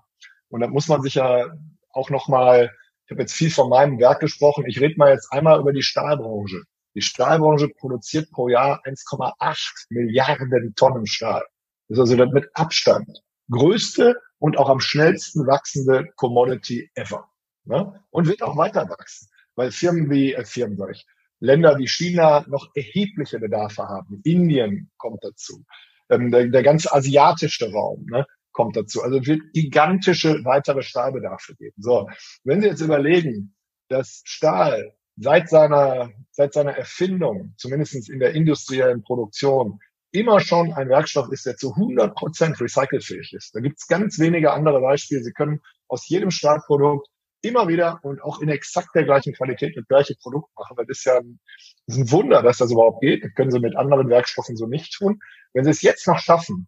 [0.49, 1.45] und da muss man sich ja
[1.91, 2.71] auch nochmal
[3.11, 4.65] habe jetzt viel von meinem Werk gesprochen.
[4.67, 6.63] Ich rede mal jetzt einmal über die Stahlbranche.
[6.95, 11.43] Die Stahlbranche produziert pro Jahr 1,8 Milliarden Tonnen Stahl.
[11.87, 17.29] Das ist also das mit Abstand größte und auch am schnellsten wachsende Commodity ever.
[17.65, 18.01] Ne?
[18.09, 21.05] Und wird auch weiter wachsen, weil Firmen wie, äh, Firmen sag ich,
[21.39, 24.21] Länder wie China noch erhebliche Bedarfe haben.
[24.23, 25.63] Indien kommt dazu.
[26.09, 28.05] Ähm, der, der ganze asiatische Raum.
[28.09, 28.25] Ne?
[28.51, 29.01] Kommt dazu.
[29.01, 31.75] Also wird gigantische weitere Stahlbedarfe geben.
[31.77, 32.09] So,
[32.43, 33.55] wenn Sie jetzt überlegen,
[33.89, 39.79] dass Stahl seit seiner, seit seiner Erfindung, zumindest in der industriellen Produktion,
[40.11, 43.55] immer schon ein Werkstoff ist, der zu 100 Prozent recycelfähig ist.
[43.55, 45.23] Da gibt es ganz wenige andere Beispiele.
[45.23, 47.07] Sie können aus jedem Stahlprodukt
[47.41, 50.75] immer wieder und auch in exakt der gleichen Qualität das gleiche Produkt machen.
[50.77, 51.39] Das ist ja ein,
[51.87, 53.23] das ist ein Wunder, dass das überhaupt geht.
[53.23, 55.19] Das können Sie mit anderen Werkstoffen so nicht tun.
[55.53, 56.67] Wenn Sie es jetzt noch schaffen,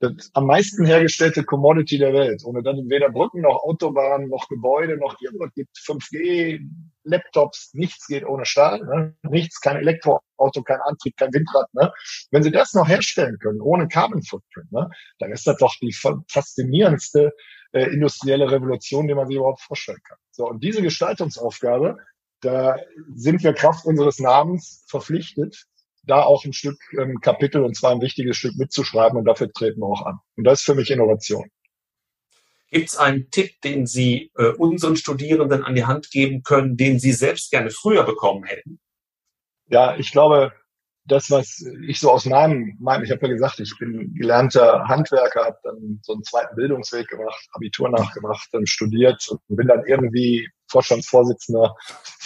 [0.00, 4.96] das am meisten hergestellte Commodity der Welt, ohne dann weder Brücken noch Autobahnen noch Gebäude
[4.96, 6.60] noch irgendwas gibt, 5G,
[7.04, 9.14] Laptops, nichts geht ohne Stahl, ne?
[9.22, 11.72] nichts, kein Elektroauto, kein Antrieb, kein Windrad.
[11.74, 11.92] Ne?
[12.30, 14.88] Wenn sie das noch herstellen können, ohne Carbon Footprint, ne?
[15.18, 17.32] dann ist das doch die faszinierendste
[17.72, 20.18] äh, industrielle Revolution, die man sich überhaupt vorstellen kann.
[20.30, 21.98] So, und diese Gestaltungsaufgabe,
[22.40, 22.76] da
[23.14, 25.66] sind wir Kraft unseres Namens verpflichtet,
[26.06, 29.80] da auch ein Stück ähm, Kapitel und zwar ein wichtiges Stück mitzuschreiben und dafür treten
[29.80, 30.18] wir auch an.
[30.36, 31.50] Und das ist für mich Innovation.
[32.70, 36.98] Gibt es einen Tipp, den Sie äh, unseren Studierenden an die Hand geben können, den
[36.98, 38.80] Sie selbst gerne früher bekommen hätten?
[39.68, 40.52] Ja, ich glaube,
[41.06, 45.44] das, was ich so aus meinem, meinem ich habe ja gesagt, ich bin gelernter Handwerker,
[45.44, 50.48] habe dann so einen zweiten Bildungsweg gemacht, Abitur nachgemacht, dann studiert und bin dann irgendwie
[50.68, 51.76] Vorstandsvorsitzender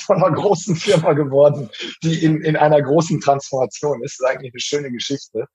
[0.09, 1.69] von einer großen Firma geworden,
[2.03, 4.19] die in, in einer großen Transformation ist.
[4.19, 5.47] Das ist eigentlich eine schöne Geschichte.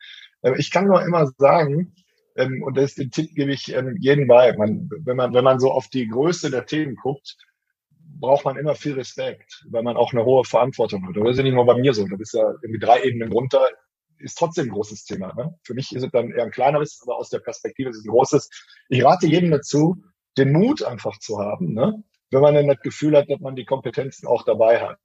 [0.43, 1.95] Ähm, ich kann nur immer sagen,
[2.35, 5.59] ähm, und das, den Tipp gebe ich ähm, jedem bei, man, wenn, man, wenn man
[5.59, 7.35] so auf die Größe der Themen guckt,
[8.19, 11.17] braucht man immer viel Respekt, weil man auch eine hohe Verantwortung hat.
[11.17, 12.07] Das ist ja nicht nur bei mir so.
[12.07, 13.67] Das ist ja irgendwie drei Ebenen runter,
[14.19, 15.33] ist trotzdem ein großes Thema.
[15.33, 15.55] Ne?
[15.63, 18.11] Für mich ist es dann eher ein kleineres, aber aus der Perspektive ist es ein
[18.11, 18.49] großes.
[18.89, 19.97] Ich rate jedem dazu,
[20.37, 22.03] den Mut einfach zu haben, ne?
[22.34, 24.97] Wenn man dann das Gefühl hat, dass man die Kompetenzen auch dabei hat.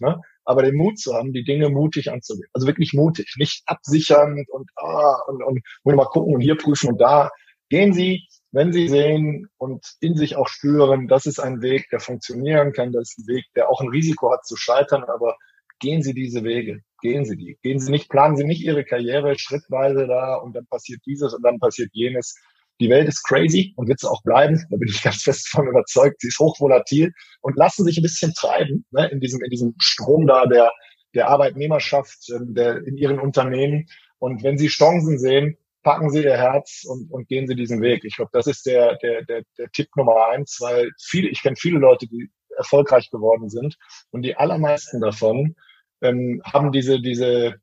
[0.00, 0.20] Ne?
[0.44, 2.48] Aber den Mut zu haben, die Dinge mutig anzugehen.
[2.52, 6.90] Also wirklich mutig, nicht absichernd und, ah, und, und, und mal gucken und hier prüfen
[6.90, 7.30] und da.
[7.68, 11.98] Gehen Sie wenn Sie sehen und in sich auch spüren, das ist ein Weg, der
[11.98, 15.36] funktionieren kann, das ist ein Weg, der auch ein Risiko hat zu scheitern, aber
[15.80, 17.58] gehen Sie diese Wege, gehen Sie die.
[17.62, 21.42] Gehen Sie nicht, planen Sie nicht Ihre Karriere schrittweise da und dann passiert dieses und
[21.42, 22.36] dann passiert jenes.
[22.80, 24.64] Die Welt ist crazy und wird es auch bleiben.
[24.70, 26.20] Da bin ich ganz fest von überzeugt.
[26.20, 30.26] Sie ist hochvolatil und lassen sich ein bisschen treiben ne, in diesem in diesem Strom
[30.26, 30.72] da der
[31.14, 33.86] der Arbeitnehmerschaft ähm, der, in ihren Unternehmen.
[34.18, 38.04] Und wenn sie Chancen sehen, packen Sie Ihr Herz und, und gehen Sie diesen Weg.
[38.04, 41.56] Ich glaube, das ist der, der, der, der Tipp Nummer eins, weil viele, ich kenne
[41.56, 43.76] viele Leute, die erfolgreich geworden sind
[44.10, 45.54] und die allermeisten davon
[46.00, 47.56] ähm, haben diese, diese,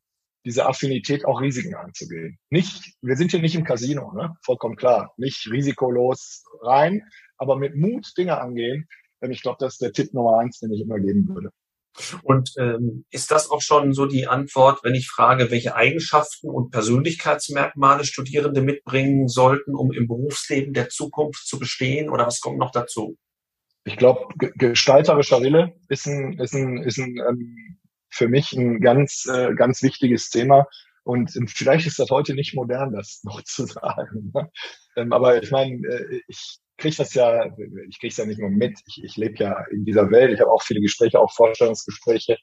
[0.44, 2.38] diese Affinität auch Risiken anzugehen.
[2.50, 4.34] Nicht, wir sind hier nicht im Casino, ne?
[4.44, 7.02] vollkommen klar, nicht risikolos rein,
[7.36, 8.88] aber mit Mut Dinge angehen.
[9.20, 11.50] Denn ich glaube, das ist der Tipp Nummer eins, den ich immer geben würde.
[12.22, 16.70] Und ähm, ist das auch schon so die Antwort, wenn ich frage, welche Eigenschaften und
[16.70, 22.08] Persönlichkeitsmerkmale Studierende mitbringen sollten, um im Berufsleben der Zukunft zu bestehen?
[22.08, 23.16] Oder was kommt noch dazu?
[23.84, 27.78] Ich glaube, gestalterischer Wille ist ein, ist ein, ist ein ähm,
[28.12, 30.66] für mich ein ganz, äh, ganz wichtiges Thema.
[31.04, 34.32] Und ähm, vielleicht ist das heute nicht modern, das noch zu sagen.
[34.34, 34.50] Ne?
[34.96, 37.46] Ähm, aber ich meine, äh, ich kriege das ja,
[37.88, 40.50] ich kriege ja nicht nur mit, ich, ich lebe ja in dieser Welt, ich habe
[40.50, 42.36] auch viele Gespräche, auch Vorstellungsgespräche.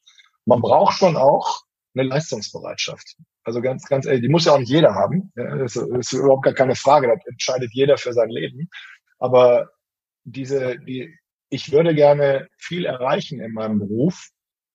[0.45, 1.63] Man braucht schon auch
[1.93, 3.15] eine Leistungsbereitschaft.
[3.43, 5.31] Also ganz, ganz ehrlich, die muss ja auch nicht jeder haben.
[5.35, 8.69] Das ist überhaupt gar keine Frage, das entscheidet jeder für sein Leben.
[9.17, 9.69] Aber
[10.23, 11.17] diese, die,
[11.49, 14.29] ich würde gerne viel erreichen in meinem Beruf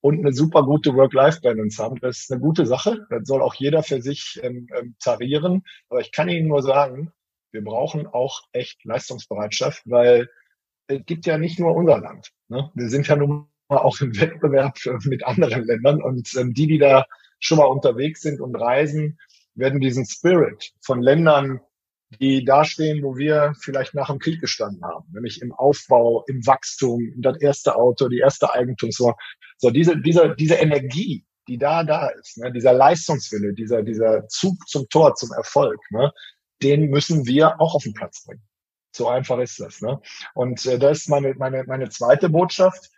[0.04, 1.98] und eine super gute Work-Life-Balance haben.
[1.98, 3.06] Das ist eine gute Sache.
[3.08, 5.62] Das soll auch jeder für sich ähm, ähm, tarieren.
[5.88, 7.10] Aber ich kann Ihnen nur sagen,
[7.52, 10.28] wir brauchen auch echt Leistungsbereitschaft, weil
[10.88, 12.32] es gibt ja nicht nur unser Land.
[12.48, 12.70] Ne?
[12.74, 16.78] Wir sind ja nun mal auch im Wettbewerb mit anderen Ländern und ähm, die, die
[16.78, 17.06] da
[17.38, 19.18] schon mal unterwegs sind und reisen,
[19.54, 21.62] werden diesen Spirit von Ländern,
[22.20, 27.12] die dastehen, wo wir vielleicht nach dem Krieg gestanden haben, nämlich im Aufbau, im Wachstum,
[27.16, 29.16] das erste Auto, die erste Eigentumswohnung.
[29.58, 34.56] So diese, diese, diese Energie, die da da ist, ne, dieser Leistungswille, dieser, dieser Zug
[34.66, 36.12] zum Tor, zum Erfolg, ne,
[36.62, 38.42] den müssen wir auch auf den Platz bringen.
[38.94, 39.80] So einfach ist das.
[39.80, 40.00] Ne?
[40.34, 42.90] Und äh, das ist meine, meine, meine zweite Botschaft.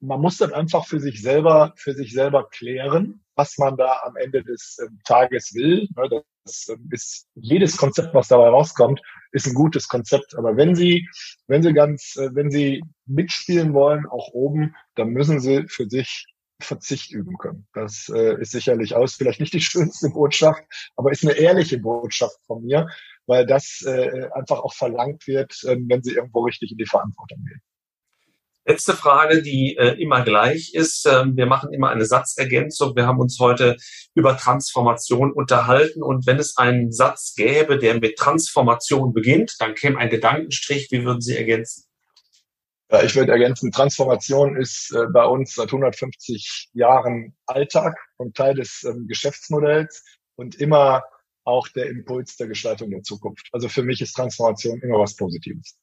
[0.00, 4.16] Man muss das einfach für sich selber, für sich selber klären, was man da am
[4.16, 5.88] Ende des äh, Tages will.
[5.96, 6.22] Ne?
[6.44, 10.36] Das äh, ist jedes Konzept, was dabei rauskommt, ist ein gutes Konzept.
[10.36, 11.08] Aber wenn Sie,
[11.46, 16.26] wenn Sie ganz, äh, wenn Sie mitspielen wollen, auch oben, dann müssen Sie für sich
[16.60, 17.68] Verzicht üben können.
[17.72, 20.62] Das äh, ist sicherlich aus, vielleicht nicht die schönste Botschaft,
[20.96, 22.88] aber ist eine ehrliche Botschaft von mir,
[23.26, 27.44] weil das äh, einfach auch verlangt wird, äh, wenn sie irgendwo richtig in die Verantwortung
[27.44, 27.62] gehen.
[28.68, 31.06] Letzte Frage, die äh, immer gleich ist.
[31.06, 32.94] Ähm, wir machen immer eine Satzergänzung.
[32.96, 33.78] Wir haben uns heute
[34.14, 36.02] über Transformation unterhalten.
[36.02, 40.88] Und wenn es einen Satz gäbe, der mit Transformation beginnt, dann käme ein Gedankenstrich.
[40.90, 41.84] Wie würden Sie ergänzen?
[42.92, 48.54] Ja, ich würde ergänzen, Transformation ist äh, bei uns seit 150 Jahren Alltag und Teil
[48.54, 50.04] des ähm, Geschäftsmodells
[50.36, 51.04] und immer
[51.44, 53.48] auch der Impuls der Gestaltung der Zukunft.
[53.52, 55.78] Also für mich ist Transformation immer was Positives.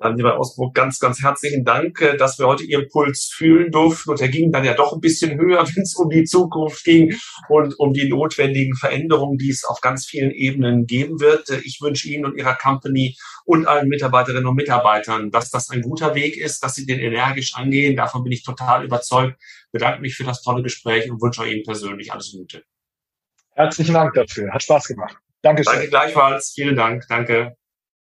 [0.00, 4.10] Dann, lieber Ausbruch, ganz, ganz herzlichen Dank, äh, dass wir heute Ihren Puls fühlen durften.
[4.10, 7.14] Und er ging dann ja doch ein bisschen höher, wenn es um die Zukunft ging
[7.50, 11.50] und um die notwendigen Veränderungen, die es auf ganz vielen Ebenen geben wird.
[11.50, 15.82] Äh, ich wünsche Ihnen und Ihrer Company und allen Mitarbeiterinnen und Mitarbeitern, dass das ein
[15.82, 17.94] guter Weg ist, dass Sie den energisch angehen.
[17.94, 19.38] Davon bin ich total überzeugt.
[19.70, 22.64] Bedanke mich für das tolle Gespräch und wünsche Ihnen persönlich alles Gute.
[23.52, 24.50] Herzlichen Dank dafür.
[24.50, 25.18] Hat Spaß gemacht.
[25.42, 25.74] Dankeschön.
[25.74, 26.52] Danke gleichfalls.
[26.54, 27.04] Vielen Dank.
[27.06, 27.59] Danke.